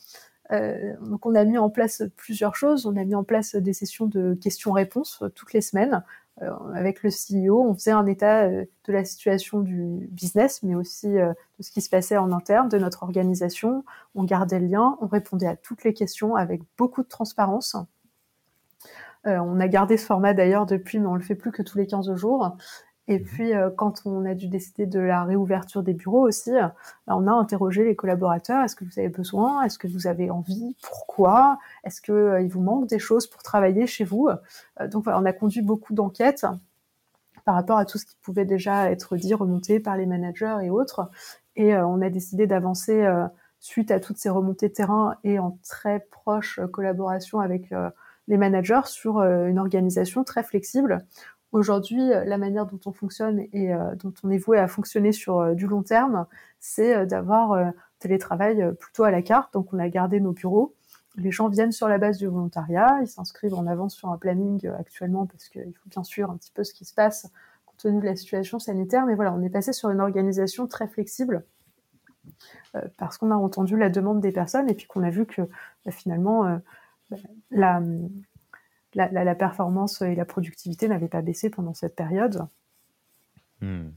Euh, 0.53 0.95
donc 1.03 1.27
on 1.27 1.35
a 1.35 1.45
mis 1.45 1.59
en 1.59 1.71
place 1.71 2.03
plusieurs 2.17 2.55
choses. 2.55 2.87
On 2.87 2.97
a 2.97 3.05
mis 3.05 3.15
en 3.15 3.25
place 3.25 3.55
des 3.57 3.73
sessions 3.73 4.07
de 4.07 4.35
questions-réponses 4.35 5.25
toutes 5.35 5.53
les 5.53 5.61
semaines 5.61 6.03
avec 6.75 7.03
le 7.03 7.11
CEO. 7.11 7.63
On 7.63 7.75
faisait 7.75 7.91
un 7.91 8.07
état 8.07 8.49
de 8.49 8.69
la 8.87 9.05
situation 9.05 9.61
du 9.61 10.09
business, 10.11 10.63
mais 10.63 10.75
aussi 10.75 11.09
de 11.09 11.35
ce 11.61 11.71
qui 11.71 11.81
se 11.81 11.91
passait 11.91 12.17
en 12.17 12.33
interne 12.33 12.69
de 12.69 12.79
notre 12.79 13.03
organisation. 13.03 13.85
On 14.15 14.25
gardait 14.25 14.61
le 14.61 14.67
lien, 14.67 14.97
on 15.01 15.07
répondait 15.07 15.47
à 15.47 15.57
toutes 15.57 15.85
les 15.85 15.95
questions 15.95 16.37
avec 16.37 16.63
beaucoup 16.77 17.03
de 17.03 17.09
transparence. 17.09 17.77
Euh, 19.27 19.39
on 19.39 19.59
a 19.61 19.69
gardé 19.69 19.97
ce 19.97 20.07
format 20.07 20.33
d'ailleurs 20.33 20.67
depuis, 20.67 20.99
mais 20.99 21.07
on 21.07 21.15
le 21.15 21.23
fait 21.23 21.35
plus 21.35 21.53
que 21.53 21.63
tous 21.63 21.79
les 21.79 21.87
15 21.87 22.15
jours. 22.15 22.57
Et 23.09 23.19
mhm. 23.19 23.25
puis, 23.25 23.55
euh, 23.55 23.71
quand 23.71 24.03
on 24.05 24.25
a 24.25 24.35
dû 24.35 24.49
décider 24.49 24.87
de 24.87 25.01
la 25.01 25.25
réouverture 25.25 25.83
des 25.83 25.95
bureaux 25.95 26.29
aussi, 26.29 26.55
euh, 26.55 26.69
bah, 27.07 27.17
on 27.17 27.27
a 27.27 27.33
interrogé 27.33 27.85
les 27.85 27.97
collaborateurs. 27.97 28.63
Est-ce 28.65 28.77
que 28.77 28.85
vous 28.85 28.99
avez 28.99 29.09
besoin? 29.09 29.63
Est-ce 29.65 29.79
que 29.79 29.89
vous 29.89 30.07
avez 30.07 30.31
envie? 30.31 30.77
Pourquoi? 30.83 31.59
Est-ce 31.85 32.01
qu'il 32.01 32.49
vous 32.49 32.61
manque 32.61 32.87
des 32.87 32.99
choses 32.99 33.27
pour 33.27 33.43
travailler 33.43 33.87
chez 33.87 34.05
vous? 34.05 34.29
Donc, 34.91 35.05
voilà, 35.05 35.19
on 35.19 35.25
a 35.25 35.33
conduit 35.33 35.63
beaucoup 35.63 35.95
d'enquêtes 35.95 36.47
par 37.45 37.55
rapport 37.55 37.79
à 37.79 37.87
tout 37.87 37.99
ce 37.99 38.05
qui 38.05 38.17
pouvait 38.23 38.45
déjà 38.45 38.91
être 38.91 39.17
dit, 39.17 39.33
remonté 39.35 39.81
par 39.81 39.97
les 39.97 40.07
managers 40.07 40.59
et 40.63 40.71
autres. 40.71 41.11
Et 41.57 41.75
on 41.77 42.01
a 42.03 42.11
décidé 42.11 42.47
d'avancer 42.47 43.09
suite 43.59 43.91
à 43.91 44.01
toutes 44.01 44.19
ces 44.19 44.29
remontées 44.29 44.69
de 44.69 44.75
terrain 44.75 45.17
et 45.25 45.39
en 45.39 45.59
très 45.65 46.07
proche 46.11 46.61
collaboration 46.71 47.41
avec 47.41 47.73
les 48.29 48.37
managers 48.37 48.83
sur 48.85 49.19
euh, 49.19 49.47
une 49.47 49.59
organisation 49.59 50.23
très 50.23 50.45
flexible. 50.45 51.05
Aujourd'hui, 51.53 52.13
euh, 52.13 52.25
la 52.25 52.39
manière 52.39 52.67
dont 52.67 52.81
on 52.85 52.93
fonctionne 52.93 53.41
et 53.53 53.73
euh, 53.73 53.95
dont 53.97 54.13
on 54.23 54.31
est 54.31 54.39
voué 54.39 54.59
à 54.59 54.69
fonctionner 54.69 55.13
sur 55.13 55.55
du 55.55 55.67
long 55.67 55.83
terme, 55.83 56.27
c'est 56.61 57.07
d'avoir 57.07 57.73
télétravail 57.99 58.75
plutôt 58.79 59.05
à 59.05 59.11
la 59.11 59.23
carte. 59.23 59.53
Donc, 59.55 59.73
on 59.73 59.79
a 59.79 59.89
gardé 59.89 60.21
nos 60.21 60.33
bureaux. 60.33 60.75
Les 61.17 61.31
gens 61.31 61.49
viennent 61.49 61.73
sur 61.73 61.89
la 61.89 61.99
base 61.99 62.19
du 62.19 62.27
volontariat, 62.27 62.99
ils 63.01 63.09
s'inscrivent 63.09 63.55
en 63.55 63.67
avance 63.67 63.95
sur 63.95 64.11
un 64.11 64.19
planning 64.19 64.67
actuellement 64.79 65.27
parce 65.27 65.49
qu'il 65.49 65.75
faut 65.75 65.89
bien 65.89 66.05
sûr 66.05 66.31
un 66.31 66.37
petit 66.37 66.53
peu 66.53 66.63
ce 66.63 66.75
qui 66.75 66.85
se 66.85 66.95
passe 66.95 67.29
compte 67.67 67.79
tenu 67.79 68.01
de 68.01 68.05
la 68.05 68.15
situation 68.15 68.59
sanitaire. 68.59 69.07
Mais 69.07 69.15
voilà, 69.15 69.33
on 69.33 69.43
est 69.43 69.51
passé 69.51 69.73
sur 69.73 69.91
une 69.91 70.01
organisation 70.01 70.67
très 70.67 70.87
flexible 70.87 71.45
parce 72.99 73.19
qu'on 73.19 73.31
a 73.31 73.37
entendu 73.37 73.77
la 73.77 73.89
demande 73.89 74.21
des 74.21 74.33
personnes 74.33 74.69
et 74.69 74.75
puis 74.75 74.87
qu'on 74.87 75.03
a 75.03 75.11
vu 75.11 75.27
que 75.27 75.43
bah, 75.85 75.91
finalement 75.93 76.61
la, 77.51 77.81
la, 79.07 79.35
performance 79.35 80.03
et 80.03 80.15
la 80.15 80.25
productivité 80.25 80.89
n'avaient 80.89 81.09
pas 81.09 81.23
baissé 81.23 81.51
pendant 81.51 81.75
cette 81.75 81.95
période. 81.95 82.47
Hmm. 83.61 83.91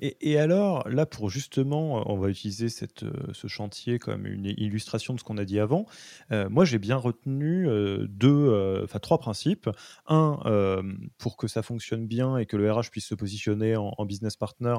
Et, 0.00 0.38
alors, 0.38 0.88
là, 0.88 1.06
pour 1.06 1.30
justement, 1.30 2.10
on 2.10 2.16
va 2.16 2.28
utiliser 2.28 2.66
euh, 3.02 3.10
ce 3.32 3.46
chantier 3.46 3.98
comme 3.98 4.26
une 4.26 4.46
illustration 4.56 5.14
de 5.14 5.20
ce 5.20 5.24
qu'on 5.24 5.38
a 5.38 5.44
dit 5.44 5.60
avant. 5.60 5.86
Euh, 6.32 6.48
moi, 6.48 6.64
j'ai 6.64 6.78
bien 6.78 6.96
retenu 6.96 7.68
euh, 7.68 8.06
deux, 8.08 8.86
trois 9.00 9.18
principes. 9.18 9.70
Un, 10.08 10.82
pour 11.18 11.36
que 11.36 11.46
ça 11.46 11.62
fonctionne 11.62 12.06
bien 12.06 12.36
et 12.36 12.46
que 12.46 12.56
le 12.56 12.70
RH 12.70 12.90
puisse 12.90 13.06
se 13.06 13.14
positionner 13.14 13.76
en, 13.76 14.04
business 14.04 14.36
partner, 14.36 14.74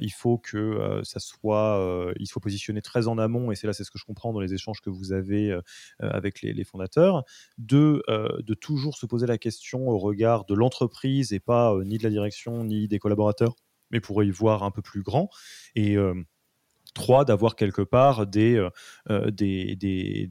il 0.00 0.12
faut 0.12 0.38
que 0.38 1.00
ça 1.04 1.20
soit, 1.20 2.12
il 2.18 2.26
faut 2.26 2.40
positionner 2.40 2.82
très 2.82 3.08
en 3.08 3.18
amont. 3.18 3.50
Et 3.50 3.56
c'est 3.56 3.66
là, 3.66 3.72
c'est 3.72 3.84
ce 3.84 3.90
que 3.90 3.98
je 3.98 4.04
comprends 4.04 4.32
dans 4.32 4.40
les 4.40 4.54
échanges 4.54 4.80
que 4.80 4.90
vous 4.90 5.12
avez 5.12 5.56
avec 6.00 6.42
les, 6.42 6.64
fondateurs. 6.64 7.24
Deux, 7.58 8.02
de 8.08 8.54
toujours 8.54 8.96
se 8.96 9.06
poser 9.06 9.26
la 9.26 9.38
question 9.38 9.88
au 9.88 9.98
regard 9.98 10.44
de 10.44 10.54
l'entreprise 10.54 11.32
et 11.32 11.40
pas 11.40 11.74
ni 11.84 11.98
de 11.98 12.02
la 12.02 12.10
direction 12.10 12.64
ni 12.64 12.88
des 12.88 12.98
collaborateurs 12.98 13.54
mais 13.92 14.00
pour 14.00 14.22
y 14.24 14.30
voir 14.30 14.62
un 14.62 14.70
peu 14.70 14.82
plus 14.82 15.02
grand. 15.02 15.30
Et 15.74 15.96
euh, 15.96 16.14
trois, 16.94 17.24
d'avoir 17.24 17.56
quelque 17.56 17.82
part 17.82 18.26
des, 18.26 18.56
euh, 18.56 18.70
euh, 19.10 19.30
des, 19.30 19.76
des, 19.76 20.26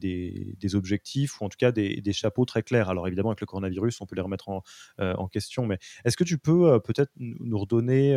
des, 0.58 0.74
objectifs 0.74 1.40
ou 1.40 1.44
en 1.44 1.48
tout 1.48 1.56
cas 1.58 1.72
des, 1.72 2.00
des, 2.00 2.12
chapeaux 2.12 2.44
très 2.44 2.62
clairs. 2.62 2.88
Alors 2.90 3.06
évidemment, 3.06 3.30
avec 3.30 3.40
le 3.40 3.46
coronavirus, 3.46 4.00
on 4.00 4.06
peut 4.06 4.16
les 4.16 4.22
remettre 4.22 4.48
en 4.98 5.28
question, 5.28 5.66
mais 5.66 5.78
est-ce 6.04 6.16
que 6.16 6.24
tu 6.24 6.38
peux 6.38 6.80
peut-être 6.80 7.12
nous 7.16 7.58
redonner 7.58 8.16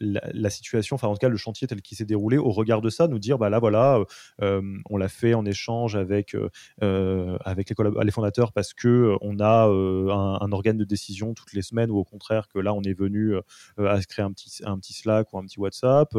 la, 0.00 0.50
situation, 0.50 0.94
enfin 0.94 1.08
en 1.08 1.12
tout 1.12 1.18
cas 1.18 1.28
le 1.28 1.36
chantier 1.36 1.66
tel 1.66 1.82
qu'il 1.82 1.96
s'est 1.96 2.04
déroulé, 2.04 2.38
au 2.38 2.50
regard 2.50 2.80
de 2.80 2.90
ça, 2.90 3.08
nous 3.08 3.18
dire 3.18 3.38
bah 3.38 3.50
là 3.50 3.58
voilà, 3.58 3.96
euh, 3.96 4.04
euh, 4.42 4.78
on 4.88 4.96
l'a 4.96 5.08
fait 5.08 5.34
en 5.34 5.44
échange 5.44 5.96
avec 5.96 6.34
euh, 6.82 7.38
avec 7.44 7.70
les, 7.70 7.74
les, 8.02 8.10
fondateurs 8.10 8.52
parce 8.52 8.72
que 8.72 9.16
on 9.20 9.38
a 9.40 9.66
un, 9.66 10.52
organe 10.52 10.78
de 10.78 10.84
décision 10.84 11.34
toutes 11.34 11.52
les 11.52 11.62
semaines 11.62 11.90
ou 11.90 11.98
au 11.98 12.04
contraire 12.04 12.48
que 12.48 12.58
là 12.58 12.74
on 12.74 12.82
est 12.82 12.98
venu 12.98 13.34
à 13.78 14.00
créer 14.00 14.24
un 14.24 14.32
petit 14.32 14.62
un 14.64 14.78
petit 14.78 14.94
Slack 14.94 15.32
ou 15.32 15.38
un 15.38 15.44
petit 15.44 15.60
WhatsApp, 15.60 16.16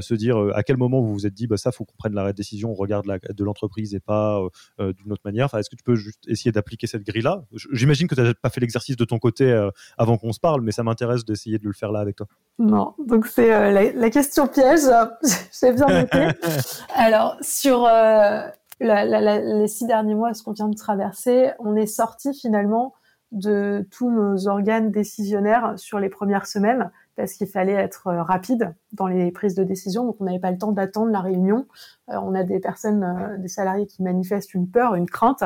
se 0.00 0.14
dire 0.14 0.38
à 0.54 0.62
quel 0.62 0.76
moment 0.76 1.00
vous 1.00 1.12
vous 1.12 1.26
êtes 1.26 1.34
dit 1.34 1.46
bah 1.46 1.56
ça 1.56 1.72
faut 1.72 1.84
qu'on 1.84 1.96
prenne 1.96 2.14
la 2.14 2.32
décision 2.32 2.70
au 2.70 2.74
regard 2.74 3.02
de 3.02 3.44
l'entreprise 3.44 3.94
et 3.94 4.00
pas 4.00 4.40
d'une 4.78 5.12
autre 5.12 5.22
manière. 5.24 5.46
Enfin 5.46 5.58
est-ce 5.58 5.70
que 5.70 5.76
tu 5.76 5.84
peux 5.84 5.96
juste 5.96 6.28
essayer 6.28 6.52
d'appliquer 6.52 6.86
cette 6.86 7.04
grille 7.04 7.22
là 7.22 7.44
J'imagine 7.72 8.06
que 8.06 8.14
tu 8.14 8.20
n'as 8.20 8.34
pas 8.34 8.50
fait 8.50 8.60
l'exercice 8.60 8.96
de 8.96 9.04
ton 9.04 9.18
côté 9.18 9.52
avant 9.96 10.18
qu'on 10.18 10.32
se 10.32 10.40
parle, 10.40 10.60
mais 10.60 10.72
ça 10.72 10.82
m'intéresse 10.82 11.24
d'essayer 11.24 11.58
de 11.58 11.66
le 11.66 11.72
faire 11.72 11.92
là 11.92 12.00
avec 12.00 12.16
toi. 12.16 12.26
Non, 12.58 12.94
donc 12.98 13.26
c'est 13.26 13.52
euh, 13.52 13.92
la, 13.94 14.10
question 14.10 14.46
piège. 14.46 14.82
J'ai 15.60 15.72
bien 15.72 15.86
noté. 15.86 16.28
Alors 16.94 17.36
sur 17.40 17.86
euh, 17.86 18.42
les 18.80 19.68
six 19.68 19.86
derniers 19.86 20.14
mois, 20.14 20.34
ce 20.34 20.42
qu'on 20.42 20.52
vient 20.52 20.68
de 20.68 20.76
traverser, 20.76 21.50
on 21.58 21.74
est 21.76 21.86
sorti 21.86 22.34
finalement 22.34 22.94
de 23.30 23.88
tous 23.90 24.10
nos 24.10 24.46
organes 24.48 24.90
décisionnaires 24.90 25.72
sur 25.76 25.98
les 25.98 26.10
premières 26.10 26.46
semaines 26.46 26.90
parce 27.16 27.32
qu'il 27.32 27.46
fallait 27.46 27.72
être 27.72 28.08
euh, 28.08 28.22
rapide 28.22 28.74
dans 28.92 29.06
les 29.06 29.32
prises 29.32 29.54
de 29.54 29.64
décision. 29.64 30.04
Donc 30.04 30.16
on 30.20 30.24
n'avait 30.24 30.38
pas 30.38 30.50
le 30.50 30.58
temps 30.58 30.72
d'attendre 30.72 31.10
la 31.10 31.20
réunion. 31.20 31.66
on 32.08 32.34
a 32.34 32.42
des 32.42 32.60
personnes, 32.60 33.38
des 33.38 33.48
salariés 33.48 33.86
qui 33.86 34.02
manifestent 34.02 34.54
une 34.54 34.68
peur, 34.68 34.94
une 34.94 35.08
crainte 35.08 35.44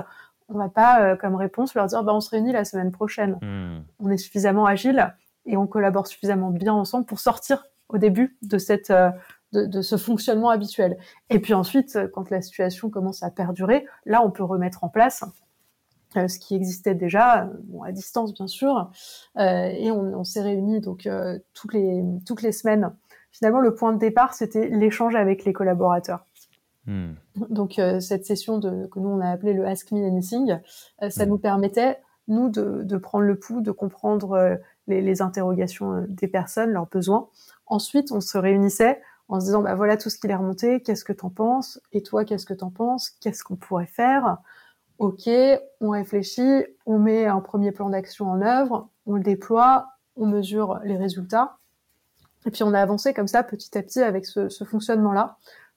on 0.49 0.59
va 0.59 0.69
pas, 0.69 1.16
comme 1.16 1.35
réponse, 1.35 1.75
leur 1.75 1.87
dire 1.87 2.05
bah, 2.05 2.14
on 2.14 2.21
se 2.21 2.31
réunit 2.31 2.53
la 2.53 2.64
semaine 2.64 2.92
prochaine. 2.92 3.37
Hmm. 3.42 3.83
On 3.99 4.11
est 4.11 4.16
suffisamment 4.16 4.64
agile 4.64 5.12
et 5.46 5.56
on 5.56 5.66
collabore 5.66 6.06
suffisamment 6.06 6.50
bien 6.50 6.74
ensemble 6.74 7.06
pour 7.06 7.20
sortir 7.20 7.64
au 7.88 7.98
début 7.98 8.37
de 8.42 8.59
cette 8.59 8.90
euh, 8.90 9.11
de, 9.52 9.80
ce 9.80 9.96
fonctionnement 9.96 10.50
habituel. 10.50 10.98
Et 11.30 11.38
puis 11.38 11.54
ensuite, 11.54 11.96
euh, 11.96 12.09
quand 12.12 12.30
la 12.30 12.42
situation 12.42 12.90
commence 12.90 13.22
à 13.22 13.30
perdurer, 13.30 13.87
là, 14.04 14.22
on 14.22 14.30
peut 14.30 14.42
remettre 14.42 14.85
en 14.85 14.88
place 14.88 15.24
euh, 16.16 16.28
ce 16.28 16.38
qui 16.38 16.54
existait 16.54 16.94
déjà, 16.94 17.50
à 17.85 17.92
distance 17.92 18.35
bien 18.35 18.48
sûr, 18.48 18.90
et 19.38 19.90
on, 19.90 20.24
s'est 20.24 20.42
réunis 20.42 20.80
donc 20.80 21.09
toutes 21.52 21.74
les 21.74 22.02
toutes 22.24 22.42
les 22.42 22.52
semaines. 22.52 22.94
Finalement, 23.32 23.61
le 23.61 23.74
point 23.74 23.92
de 23.92 23.98
départ, 23.98 24.32
c'était 24.32 24.68
l'échange 24.68 25.14
avec 25.14 25.44
les 25.44 25.52
collaborateurs. 25.52 26.24
Hmm. 26.87 27.14
Donc 27.50 27.80
cette 28.00 28.24
session 28.24 28.59
de, 28.59 28.87
que 28.87 28.98
nous 28.98 29.09
on 29.09 29.20
a 29.20 29.28
appelé 29.28 29.52
le 29.52 29.66
Ask 29.66 29.90
Me 29.92 30.06
Anything, 30.06 30.59
ça 31.09 31.26
hmm. 31.26 31.28
nous 31.28 31.38
permettait 31.38 31.98
nous 32.28 32.48
de, 32.48 32.82
de, 32.82 32.96
prendre 32.96 33.24
le 33.24 33.38
pouls, 33.38 33.61
de 33.61 33.70
comprendre 33.70 34.59
les, 34.87 35.22
interrogations 35.22 36.05
des 36.09 36.29
personnes, 36.29 36.70
leurs 36.70 36.87
besoins, 36.87 37.29
Ensuite, 37.66 38.12
on 38.12 38.20
se 38.20 38.38
réunissait 38.38 39.01
en 39.29 39.40
se 39.40 39.46
disant, 39.46 39.62
bah 39.62 39.75
voilà 39.75 39.96
tout 39.96 40.09
ce 40.09 40.18
qui 40.18 40.29
est 40.29 40.35
remonté, 40.35 40.81
qu'est-ce 40.81 41.05
que 41.05 41.12
t'en 41.12 41.31
penses? 41.31 41.81
Et 41.92 42.03
toi, 42.03 42.25
qu'est-ce 42.25 42.46
que 42.46 42.55
t'en 42.55 42.70
penses? 42.70 43.11
Qu'est-ce 43.20 43.42
qu'on 43.42 43.57
pourrait 43.57 43.87
faire? 43.87 44.38
Ok, 44.99 45.29
on 45.81 45.90
réfléchit, 45.90 46.64
on 46.87 46.99
met 46.99 47.27
un 47.27 47.40
premier 47.40 47.72
plan 47.72 47.90
d'action 47.90 48.31
en 48.31 48.40
œuvre, 48.40 48.88
on 49.05 49.14
le 49.14 49.22
déploie, 49.22 49.88
on 50.16 50.27
mesure 50.27 50.81
les 50.85 50.96
résultats. 50.96 51.59
Et 52.46 52.51
puis 52.51 52.62
on 52.62 52.72
a 52.72 52.81
avancé 52.81 53.12
comme 53.12 53.27
ça 53.27 53.42
petit 53.42 53.77
à 53.77 53.83
petit 53.83 54.01
avec 54.01 54.25
ce, 54.25 54.49
fonctionnement-là. 54.49 55.37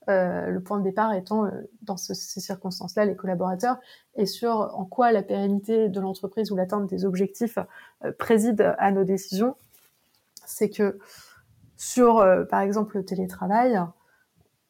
Euh, 0.10 0.48
le 0.48 0.60
point 0.60 0.80
de 0.80 0.84
départ 0.84 1.14
étant, 1.14 1.46
euh, 1.46 1.52
dans 1.84 1.98
ces 1.98 2.16
circonstances-là, 2.40 3.06
les 3.06 3.16
collaborateurs, 3.16 3.78
et 4.16 4.26
sur 4.26 4.72
en 4.74 4.86
quoi 4.86 5.12
la 5.12 5.22
pérennité 5.22 5.88
de 5.88 6.00
l'entreprise 6.00 6.52
ou 6.52 6.56
l'atteinte 6.56 6.90
des 6.90 7.06
objectifs 7.06 7.60
euh, 8.04 8.12
préside 8.18 8.74
à 8.80 8.92
nos 8.92 9.04
décisions. 9.04 9.56
C'est 10.46 10.70
que 10.70 10.98
sur, 11.78 12.26
par 12.50 12.62
exemple, 12.62 12.98
le 12.98 13.06
télétravail, 13.06 13.80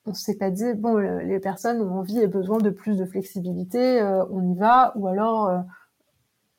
on 0.05 0.13
s'est 0.13 0.35
pas 0.35 0.51
dit, 0.51 0.73
bon, 0.73 0.97
les 0.97 1.39
personnes 1.39 1.81
ont 1.81 1.99
envie 1.99 2.19
et 2.19 2.27
besoin 2.27 2.57
de 2.57 2.69
plus 2.69 2.97
de 2.97 3.05
flexibilité, 3.05 4.03
on 4.29 4.43
y 4.43 4.55
va, 4.55 4.91
ou 4.95 5.07
alors, 5.07 5.63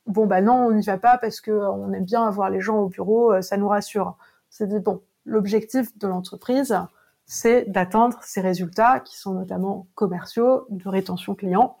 bon, 0.07 0.25
bah 0.25 0.41
non, 0.41 0.65
on 0.65 0.71
n'y 0.71 0.81
va 0.81 0.97
pas 0.97 1.17
parce 1.19 1.39
que 1.39 1.51
on 1.51 1.93
aime 1.93 2.03
bien 2.03 2.27
avoir 2.27 2.49
les 2.49 2.59
gens 2.59 2.79
au 2.79 2.89
bureau, 2.89 3.41
ça 3.41 3.55
nous 3.55 3.67
rassure. 3.67 4.17
C'est 4.49 4.67
dit, 4.67 4.79
bon, 4.79 5.01
l'objectif 5.23 5.97
de 5.97 6.07
l'entreprise, 6.07 6.75
c'est 7.25 7.69
d'atteindre 7.69 8.19
ces 8.23 8.41
résultats 8.41 8.99
qui 8.99 9.17
sont 9.17 9.33
notamment 9.33 9.87
commerciaux, 9.95 10.65
de 10.69 10.89
rétention 10.89 11.35
client. 11.35 11.77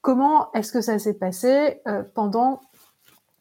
Comment 0.00 0.52
est-ce 0.52 0.72
que 0.72 0.80
ça 0.80 0.98
s'est 0.98 1.14
passé 1.14 1.80
pendant 2.14 2.60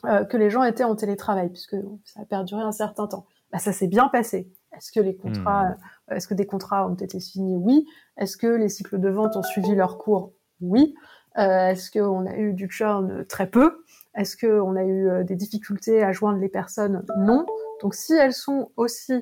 que 0.03 0.37
les 0.37 0.49
gens 0.51 0.63
étaient 0.63 0.83
en 0.83 0.95
télétravail, 0.95 1.49
puisque 1.49 1.75
ça 2.05 2.21
a 2.21 2.25
perduré 2.25 2.61
un 2.61 2.71
certain 2.71 3.07
temps 3.07 3.25
bah, 3.51 3.59
ça 3.59 3.73
s'est 3.73 3.87
bien 3.87 4.07
passé. 4.07 4.51
Est-ce 4.75 4.91
que 4.91 4.99
les 4.99 5.15
contrats, 5.15 5.69
hmm. 5.69 6.13
est-ce 6.13 6.27
que 6.27 6.33
des 6.33 6.45
contrats 6.45 6.87
ont 6.87 6.95
été 6.95 7.19
signés? 7.19 7.57
Oui. 7.57 7.85
Est-ce 8.17 8.37
que 8.37 8.47
les 8.47 8.69
cycles 8.69 8.99
de 8.99 9.09
vente 9.09 9.35
ont 9.35 9.43
suivi 9.43 9.75
leur 9.75 9.97
cours? 9.97 10.33
Oui. 10.61 10.95
Euh, 11.37 11.69
est-ce 11.69 11.91
qu'on 11.91 12.25
a 12.25 12.35
eu 12.37 12.53
du 12.53 12.69
churn? 12.69 13.25
Très 13.25 13.47
peu. 13.47 13.83
Est-ce 14.15 14.37
qu'on 14.37 14.75
a 14.75 14.83
eu 14.83 15.09
euh, 15.09 15.23
des 15.23 15.35
difficultés 15.35 16.03
à 16.03 16.11
joindre 16.11 16.39
les 16.39 16.49
personnes? 16.49 17.05
Non. 17.17 17.45
Donc 17.81 17.95
si 17.95 18.13
elles 18.13 18.33
sont 18.33 18.71
aussi 18.77 19.13
euh, 19.13 19.21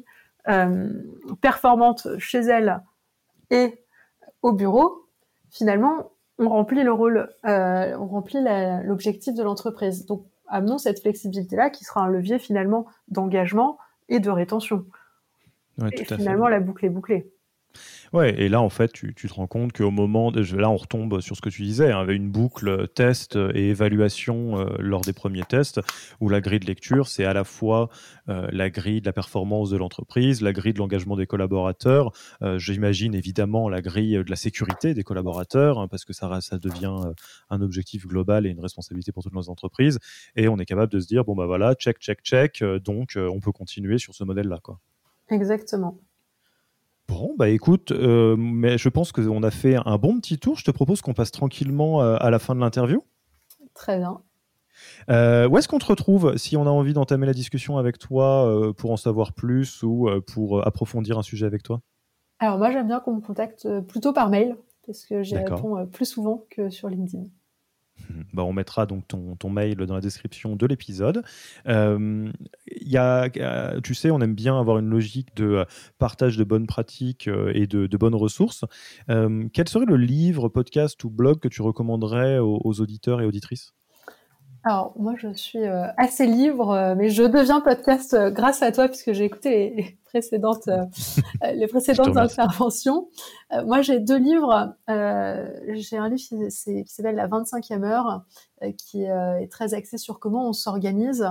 performantes 1.42 2.08
chez 2.18 2.40
elles 2.40 2.82
et 3.50 3.84
au 4.42 4.54
bureau, 4.54 5.06
finalement, 5.50 6.12
on 6.38 6.50
remplit 6.50 6.84
le 6.84 6.94
rôle, 6.94 7.30
euh, 7.46 7.96
on 7.98 8.08
remplit 8.08 8.40
l'objectif 8.84 9.34
de 9.36 9.44
l'entreprise. 9.44 10.06
Donc 10.06 10.26
amenons 10.48 10.78
cette 10.78 11.02
flexibilité-là 11.02 11.70
qui 11.70 11.84
sera 11.84 12.02
un 12.02 12.08
levier 12.08 12.40
finalement 12.40 12.86
d'engagement 13.10 13.78
et 14.08 14.20
de 14.20 14.30
rétention. 14.30 14.86
et 15.92 16.06
finalement, 16.06 16.48
la 16.48 16.60
boucle 16.60 16.86
est 16.86 16.90
bouclée. 16.90 17.32
Ouais, 18.12 18.34
et 18.42 18.50
là, 18.50 18.62
en 18.62 18.70
fait, 18.70 18.92
tu, 18.92 19.14
te 19.14 19.34
rends 19.34 19.48
compte 19.48 19.72
qu'au 19.72 19.92
moment, 19.92 20.32
de, 20.32 20.42
là, 20.56 20.70
on 20.70 20.78
retombe 20.78 21.22
sur 21.22 21.36
ce 21.36 21.42
que 21.42 21.50
tu 21.50 21.62
disais, 21.62 21.92
hein, 21.92 22.00
avec 22.00 22.18
une 22.18 22.32
boucle 22.32 22.88
test 22.88 23.38
et 23.54 23.70
évaluation 23.70 24.60
euh, 24.60 24.66
lors 24.80 25.02
des 25.02 25.14
premiers 25.14 25.44
tests, 25.44 25.80
où 26.20 26.28
la 26.28 26.42
grille 26.42 26.60
de 26.60 26.66
lecture, 26.66 27.08
c'est 27.08 27.26
à 27.26 27.34
la 27.34 27.44
fois 27.44 27.90
euh, 28.28 28.48
la 28.52 28.72
grille 28.72 29.02
de 29.02 29.06
la 29.06 29.14
performance 29.14 29.70
de 29.70 29.78
l'entreprise, 29.78 30.42
la 30.42 30.54
grille 30.54 30.74
de 30.74 30.80
l'engagement 30.80 31.16
des 31.16 31.28
collaborateurs, 31.28 32.12
euh, 32.42 32.58
j'imagine 32.58 33.14
évidemment 33.14 33.70
la 33.70 33.82
grille 33.82 34.14
de 34.14 34.30
la 34.30 34.36
sécurité 34.36 34.96
des 34.96 35.04
collaborateurs, 35.04 35.78
hein, 35.78 35.88
parce 35.88 36.04
que 36.04 36.14
ça, 36.14 36.42
ça 36.42 36.58
devient 36.58 36.96
un 37.50 37.62
objectif 37.62 38.08
global 38.08 38.48
et 38.48 38.50
une 38.50 38.60
responsabilité 38.60 39.12
pour 39.12 39.22
toutes 39.22 39.36
nos 39.36 39.50
entreprises, 39.50 40.00
et 40.36 40.48
on 40.48 40.58
est 40.58 40.66
capable 40.66 40.92
de 40.92 41.00
se 41.00 41.08
dire, 41.08 41.26
bon, 41.26 41.36
bah 41.36 41.46
voilà, 41.46 41.76
check, 41.76 42.00
check, 42.00 42.22
check, 42.24 42.64
donc 42.84 43.18
on 43.18 43.40
peut 43.40 43.52
continuer 43.52 44.00
sur 44.00 44.16
ce 44.16 44.24
modèle-là. 44.24 44.60
quoi. 44.64 44.80
Exactement. 45.30 46.00
Bon, 47.10 47.34
bah 47.36 47.50
écoute, 47.50 47.92
euh, 47.92 48.36
mais 48.38 48.78
je 48.78 48.88
pense 48.88 49.12
qu'on 49.12 49.42
a 49.42 49.50
fait 49.50 49.78
un 49.84 49.98
bon 49.98 50.20
petit 50.20 50.38
tour. 50.38 50.58
Je 50.58 50.64
te 50.64 50.70
propose 50.70 51.02
qu'on 51.02 51.16
passe 51.16 51.32
tranquillement 51.32 52.04
euh, 52.04 52.18
à 52.20 52.30
la 52.30 52.38
fin 52.38 52.54
de 52.54 52.60
l'interview. 52.60 53.02
Très 53.74 53.98
bien. 53.98 54.22
Euh, 55.10 55.50
où 55.50 55.58
est-ce 55.58 55.68
qu'on 55.68 55.80
te 55.80 55.88
retrouve 55.88 56.38
si 56.38 56.56
on 56.56 56.68
a 56.68 56.70
envie 56.70 56.94
d'entamer 56.94 57.26
la 57.26 57.34
discussion 57.34 57.80
avec 57.80 57.98
toi 57.98 58.72
pour 58.78 58.92
en 58.92 58.98
savoir 58.98 59.34
plus 59.34 59.82
ou 59.82 60.08
pour 60.28 60.66
approfondir 60.66 61.18
un 61.18 61.24
sujet 61.24 61.48
avec 61.48 61.64
toi? 61.64 61.82
Alors 62.38 62.60
moi 62.60 62.72
j'aime 62.72 62.88
bien 62.88 63.00
qu'on 63.00 63.16
me 63.16 63.22
contacte 63.22 63.68
plutôt 63.88 64.14
par 64.14 64.30
mail 64.30 64.56
parce 64.86 65.04
que 65.04 65.24
j'y 65.24 65.36
réponds 65.36 65.88
plus 65.88 66.06
souvent 66.06 66.46
que 66.52 66.70
sur 66.70 66.90
LinkedIn. 66.90 67.24
Bah, 68.34 68.44
on 68.44 68.54
mettra 68.54 68.86
donc 68.86 69.08
ton, 69.08 69.50
mail 69.50 69.76
dans 69.76 69.96
la 69.96 70.02
description 70.02 70.56
de 70.56 70.66
l'épisode. 70.66 71.24
Euh, 71.68 72.32
y 72.82 72.98
a, 72.98 73.30
euh, 73.38 73.82
tu 73.82 73.96
sais, 73.96 74.12
on 74.12 74.22
aime 74.22 74.36
bien 74.36 74.60
avoir 74.60 74.78
une 74.78 74.90
logique 74.90 75.36
de 75.36 75.46
euh, 75.46 75.66
partage 75.98 76.38
de 76.38 76.44
bonnes 76.44 76.68
pratiques 76.68 77.30
et 77.54 77.68
de, 77.68 77.98
bonnes 77.98 78.16
ressources. 78.16 78.66
quel 79.08 79.68
serait 79.68 79.86
le 79.86 79.98
livre, 79.98 80.48
podcast 80.50 81.04
ou 81.04 81.10
blog 81.10 81.40
que 81.40 81.48
tu 81.48 81.62
recommanderais 81.62 82.40
aux 82.40 82.82
auditeurs 82.82 83.22
et 83.22 83.26
auditrices? 83.26 83.74
Alors, 84.64 84.94
moi, 84.98 85.14
je 85.18 85.32
suis 85.34 85.60
euh, 85.64 85.88
assez 85.96 86.26
libre, 86.26 86.72
euh, 86.72 86.94
mais 86.96 87.10
je 87.10 87.24
deviens 87.24 87.62
podcast 87.62 88.14
euh, 88.14 88.30
grâce 88.30 88.62
à 88.62 88.74
toi, 88.74 88.90
puisque 88.90 89.14
j'ai 89.14 89.24
écouté 89.24 89.74
les, 89.74 89.98
précédentes, 90.04 90.70
les 91.54 91.68
précédentes 91.68 92.18
interventions. 92.18 93.10
moi, 93.66 93.82
j'ai 93.82 94.00
deux 94.00 94.18
livres. 94.18 94.76
j'ai 94.88 95.98
un 95.98 96.10
livre 96.10 96.50
qui, 96.50 96.86
s'appelle 96.88 97.16
La 97.16 97.28
25e 97.28 97.84
heure, 97.84 98.26
qui 98.78 99.04
est 99.04 99.52
très 99.52 99.74
axé 99.74 99.98
sur 99.98 100.20
comment 100.20 100.50
on 100.50 100.54
s'organise 100.54 101.26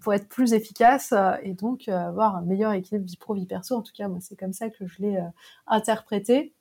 pour 0.00 0.14
être 0.14 0.28
plus 0.28 0.52
efficace 0.52 1.14
et 1.42 1.54
donc 1.54 1.88
avoir 1.88 2.36
un 2.36 2.42
meilleur 2.42 2.72
équilibre 2.72 3.06
vie 3.06 3.16
pro, 3.16 3.34
vie 3.34 3.46
perso. 3.46 3.74
En 3.74 3.82
tout 3.82 3.92
cas, 3.96 4.06
moi, 4.06 4.18
c'est 4.20 4.36
comme 4.36 4.52
ça 4.52 4.68
que 4.68 4.86
je 4.86 5.02
l'ai 5.02 5.18
interprété. 5.66 6.54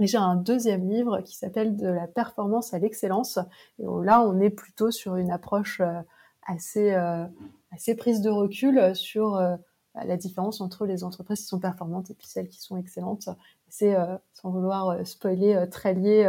Et 0.00 0.06
j'ai 0.06 0.18
un 0.18 0.36
deuxième 0.36 0.88
livre 0.88 1.20
qui 1.22 1.36
s'appelle 1.36 1.76
De 1.76 1.88
la 1.88 2.06
performance 2.06 2.72
à 2.72 2.78
l'excellence. 2.78 3.38
Et 3.78 3.84
là, 3.84 4.22
on 4.22 4.40
est 4.40 4.50
plutôt 4.50 4.90
sur 4.90 5.16
une 5.16 5.30
approche 5.30 5.80
euh, 5.80 6.00
assez, 6.46 6.92
euh, 6.92 7.24
assez 7.72 7.96
prise 7.96 8.20
de 8.20 8.30
recul 8.30 8.94
sur 8.94 9.36
euh, 9.36 9.56
la 9.94 10.16
différence 10.16 10.60
entre 10.60 10.86
les 10.86 11.02
entreprises 11.02 11.40
qui 11.40 11.46
sont 11.46 11.58
performantes 11.58 12.10
et 12.10 12.14
puis 12.14 12.28
celles 12.28 12.48
qui 12.48 12.60
sont 12.60 12.76
excellentes. 12.76 13.28
C'est, 13.68 13.96
sans 14.32 14.50
vouloir 14.50 15.04
spoiler, 15.06 15.66
très 15.70 15.92
lié 15.92 16.24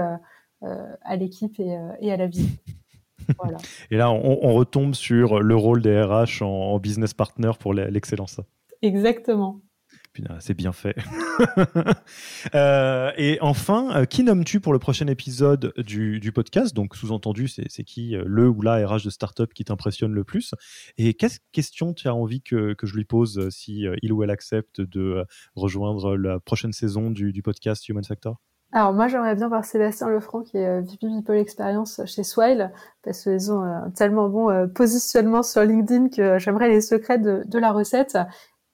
à 0.62 1.15
l'équipe 1.15 1.58
et, 1.60 2.12
à 2.12 2.17
la 2.17 2.27
vie. 2.27 2.49
Voilà. 3.38 3.58
Et 3.91 3.97
là, 3.97 4.10
on, 4.10 4.55
retombe 4.55 4.95
sur 4.95 5.39
le 5.39 5.55
rôle 5.55 5.84
des 5.84 6.01
RH 6.01 6.41
en 6.41 6.79
business 6.79 7.13
partner 7.13 7.51
pour 7.60 7.75
l'excellence. 7.75 8.41
Exactement 8.82 9.62
c'est 10.39 10.53
bien 10.53 10.71
fait. 10.71 10.95
Euh, 12.55 13.12
et 13.17 13.38
enfin, 13.41 13.95
euh, 13.95 14.05
qui 14.05 14.23
nommes-tu 14.23 14.60
pour 14.60 14.73
le 14.73 14.79
prochain 14.79 15.08
épisode 15.08 15.73
du, 15.77 16.32
podcast? 16.34 16.75
Donc, 16.75 16.95
sous-entendu, 16.95 17.47
c'est 17.47 17.84
qui 17.84 18.15
euh, 18.15 18.23
le 18.25 18.47
ou 18.49 18.62
la 18.62 18.86
RH 18.88 19.03
de 19.03 19.10
startup 19.10 19.53
qui 19.53 19.65
t'impressionne 19.65 20.13
le 20.13 20.23
plus? 20.23 20.53
Et 20.97 21.13
quelle 21.13 21.32
question 21.51 21.93
tu 21.93 22.08
as 22.08 22.15
envie 22.15 22.41
que, 22.41 22.75
je 22.82 22.95
lui 22.95 23.05
pose 23.05 23.49
si 23.49 23.86
il 24.01 24.13
ou 24.13 24.23
elle 24.23 24.32
accepte 24.32 24.82
de 24.82 25.23
rejoindre 25.55 26.15
la 26.15 26.39
prochaine 26.39 26.73
saison 26.73 27.12
du, 27.12 27.41
podcast 27.43 27.88
Human 27.88 28.03
Factor? 28.03 28.38
Alors 28.71 28.93
moi 28.93 29.08
j'aimerais 29.08 29.36
bien 29.36 29.47
voir 29.47 29.65
Sébastien 29.65 30.10
Lefranc 30.10 30.43
qui 30.43 30.58
est 30.58 30.82
VP 30.82 31.08
People 31.08 31.38
Experience 31.38 32.01
chez 32.05 32.23
Swile 32.23 32.71
parce 33.03 33.23
qu'ils 33.23 33.51
ont 33.51 33.62
un 33.62 33.89
tellement 33.91 34.29
bon 34.29 34.67
positionnement 34.69 35.41
sur 35.41 35.63
LinkedIn 35.63 36.10
que 36.10 36.38
j'aimerais 36.38 36.69
les 36.69 36.82
secrets 36.82 37.19
de 37.19 37.60
la 37.60 37.71
recette 37.71 38.17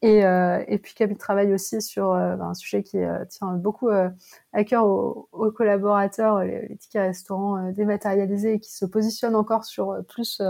et, 0.05 0.23
euh, 0.23 0.63
et 0.67 0.77
puis 0.77 0.93
il 0.99 1.17
travaille 1.17 1.51
aussi 1.51 1.81
sur 1.81 2.11
euh, 2.11 2.35
ben, 2.35 2.49
un 2.49 2.53
sujet 2.53 2.83
qui 2.83 2.99
euh, 2.99 3.25
tient 3.25 3.53
beaucoup 3.53 3.89
à 3.89 4.63
cœur 4.63 4.85
aux, 4.85 5.51
collaborateurs, 5.51 6.43
les, 6.43 6.77
tickets 6.77 7.01
restaurants 7.01 7.71
dématérialisés, 7.71 8.53
et 8.53 8.59
qui 8.59 8.71
se 8.71 8.85
positionne 8.85 9.35
encore 9.35 9.65
sur 9.65 9.97
plus 10.07 10.43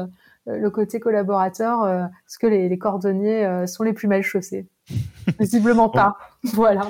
le 0.46 0.70
côté 0.70 1.00
collaborateur, 1.00 1.80
parce 1.80 2.38
que 2.38 2.48
les, 2.48 2.68
les 2.68 2.78
cordonniers 2.78 3.66
sont 3.66 3.84
les 3.84 3.94
plus 3.94 4.10
mal 4.10 4.24
chaussés. 4.24 4.68
Visiblement 5.40 5.88
pas. 5.88 6.18
voilà. 6.44 6.90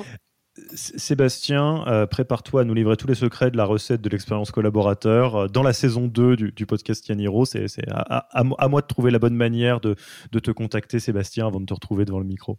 Sébastien, 0.74 1.84
euh, 1.86 2.06
prépare-toi 2.06 2.62
à 2.62 2.64
nous 2.64 2.74
livrer 2.74 2.96
tous 2.96 3.06
les 3.06 3.14
secrets 3.14 3.50
de 3.50 3.56
la 3.56 3.64
recette 3.64 4.00
de 4.00 4.08
l'expérience 4.08 4.50
collaborateur 4.50 5.36
euh, 5.36 5.48
dans 5.48 5.62
la 5.62 5.72
saison 5.72 6.06
2 6.06 6.36
du, 6.36 6.66
podcast 6.66 7.08
Yaniro. 7.08 7.44
C'est 7.44 7.66
à, 7.88 8.44
moi 8.44 8.80
de 8.80 8.86
trouver 8.86 9.10
la 9.10 9.18
bonne 9.18 9.34
manière 9.34 9.80
de, 9.80 9.94
te 10.38 10.50
contacter, 10.50 10.98
Sébastien, 10.98 11.46
avant 11.46 11.60
de 11.60 11.66
te 11.66 11.74
retrouver 11.74 12.04
devant 12.04 12.18
le 12.18 12.26
micro. 12.26 12.58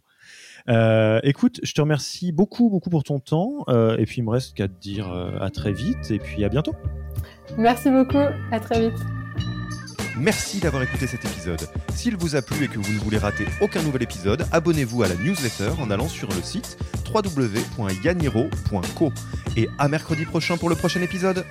Euh, 0.68 1.20
écoute, 1.22 1.60
je 1.62 1.72
te 1.72 1.80
remercie 1.80 2.32
beaucoup, 2.32 2.70
beaucoup 2.70 2.90
pour 2.90 3.04
ton 3.04 3.20
temps. 3.20 3.64
et 3.68 4.04
puis, 4.06 4.18
il 4.18 4.24
me 4.24 4.30
reste 4.30 4.56
qu'à 4.56 4.68
te 4.68 4.80
dire 4.80 5.10
à 5.40 5.50
très 5.50 5.72
vite 5.72 6.10
et 6.10 6.18
puis 6.18 6.44
à 6.44 6.48
bientôt. 6.48 6.74
Merci 7.56 7.90
beaucoup. 7.90 8.24
À 8.50 8.60
très 8.60 8.88
vite. 8.88 9.17
Merci 10.18 10.58
d'avoir 10.58 10.82
écouté 10.82 11.06
cet 11.06 11.24
épisode. 11.24 11.60
S'il 11.94 12.16
vous 12.16 12.34
a 12.34 12.42
plu 12.42 12.64
et 12.64 12.68
que 12.68 12.80
vous 12.80 12.92
ne 12.92 12.98
voulez 12.98 13.18
rater 13.18 13.46
aucun 13.60 13.82
nouvel 13.82 14.02
épisode, 14.02 14.46
abonnez-vous 14.50 15.04
à 15.04 15.08
la 15.08 15.14
newsletter 15.14 15.70
en 15.80 15.90
allant 15.90 16.08
sur 16.08 16.28
le 16.28 16.42
site 16.42 16.76
www.yaniro.co. 17.14 19.12
Et 19.56 19.68
à 19.78 19.88
mercredi 19.88 20.24
prochain 20.24 20.56
pour 20.56 20.70
le 20.70 20.74
prochain 20.74 21.00
épisode. 21.02 21.44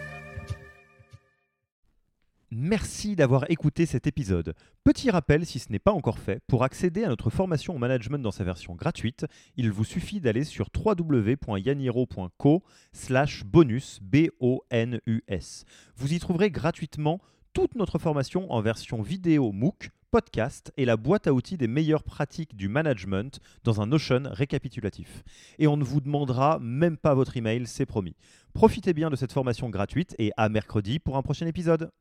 Merci 2.52 3.16
d'avoir 3.16 3.50
écouté 3.50 3.86
cet 3.86 4.06
épisode. 4.06 4.54
Petit 4.84 5.12
rappel, 5.12 5.46
si 5.46 5.60
ce 5.60 5.72
n'est 5.72 5.80
pas 5.80 5.92
encore 5.92 6.20
fait, 6.20 6.42
pour 6.48 6.64
accéder 6.64 7.06
à 7.06 7.08
notre 7.08 7.30
formation 7.30 7.76
au 7.76 7.78
management 7.78 8.20
dans 8.20 8.32
sa 8.32 8.44
version 8.44 8.76
gratuite, 8.76 9.26
il 9.56 9.72
vous 9.72 9.86
suffit 9.86 10.20
d'aller 10.20 10.44
sur 10.44 10.70
www.yaniro.co 10.76 12.64
slash 12.92 13.46
bonus. 13.46 14.02
Vous 15.98 16.14
y 16.14 16.20
trouverez 16.20 16.52
gratuitement 16.52 17.22
toute 17.54 17.76
notre 17.76 18.00
formation 18.00 18.52
en 18.52 18.62
version 18.62 19.02
vidéo 19.02 19.52
MOOC, 19.52 19.90
podcast 20.12 20.72
et 20.78 20.86
la 20.86 20.98
boîte 20.98 21.28
à 21.28 21.34
outils 21.34 21.58
des 21.58 21.68
meilleures 21.68 22.04
pratiques 22.04 22.56
du 22.56 22.70
management 22.70 23.40
dans 23.64 23.82
un 23.82 23.88
Notion 23.88 24.24
récapitulatif. 24.26 25.24
Et 25.60 25.68
on 25.68 25.78
ne 25.78 25.84
vous 25.84 26.02
demandera 26.02 26.60
même 26.60 26.98
pas 26.98 27.14
votre 27.14 27.38
email, 27.38 27.68
c'est 27.68 27.86
promis. 27.86 28.16
Profitez 28.54 28.94
bien 28.94 29.10
de 29.10 29.16
cette 29.16 29.34
formation 29.34 29.70
gratuite 29.70 30.16
et 30.18 30.32
à 30.38 30.50
mercredi 30.50 31.00
pour 31.00 31.18
un 31.18 31.22
prochain 31.22 31.46
épisode. 31.48 31.92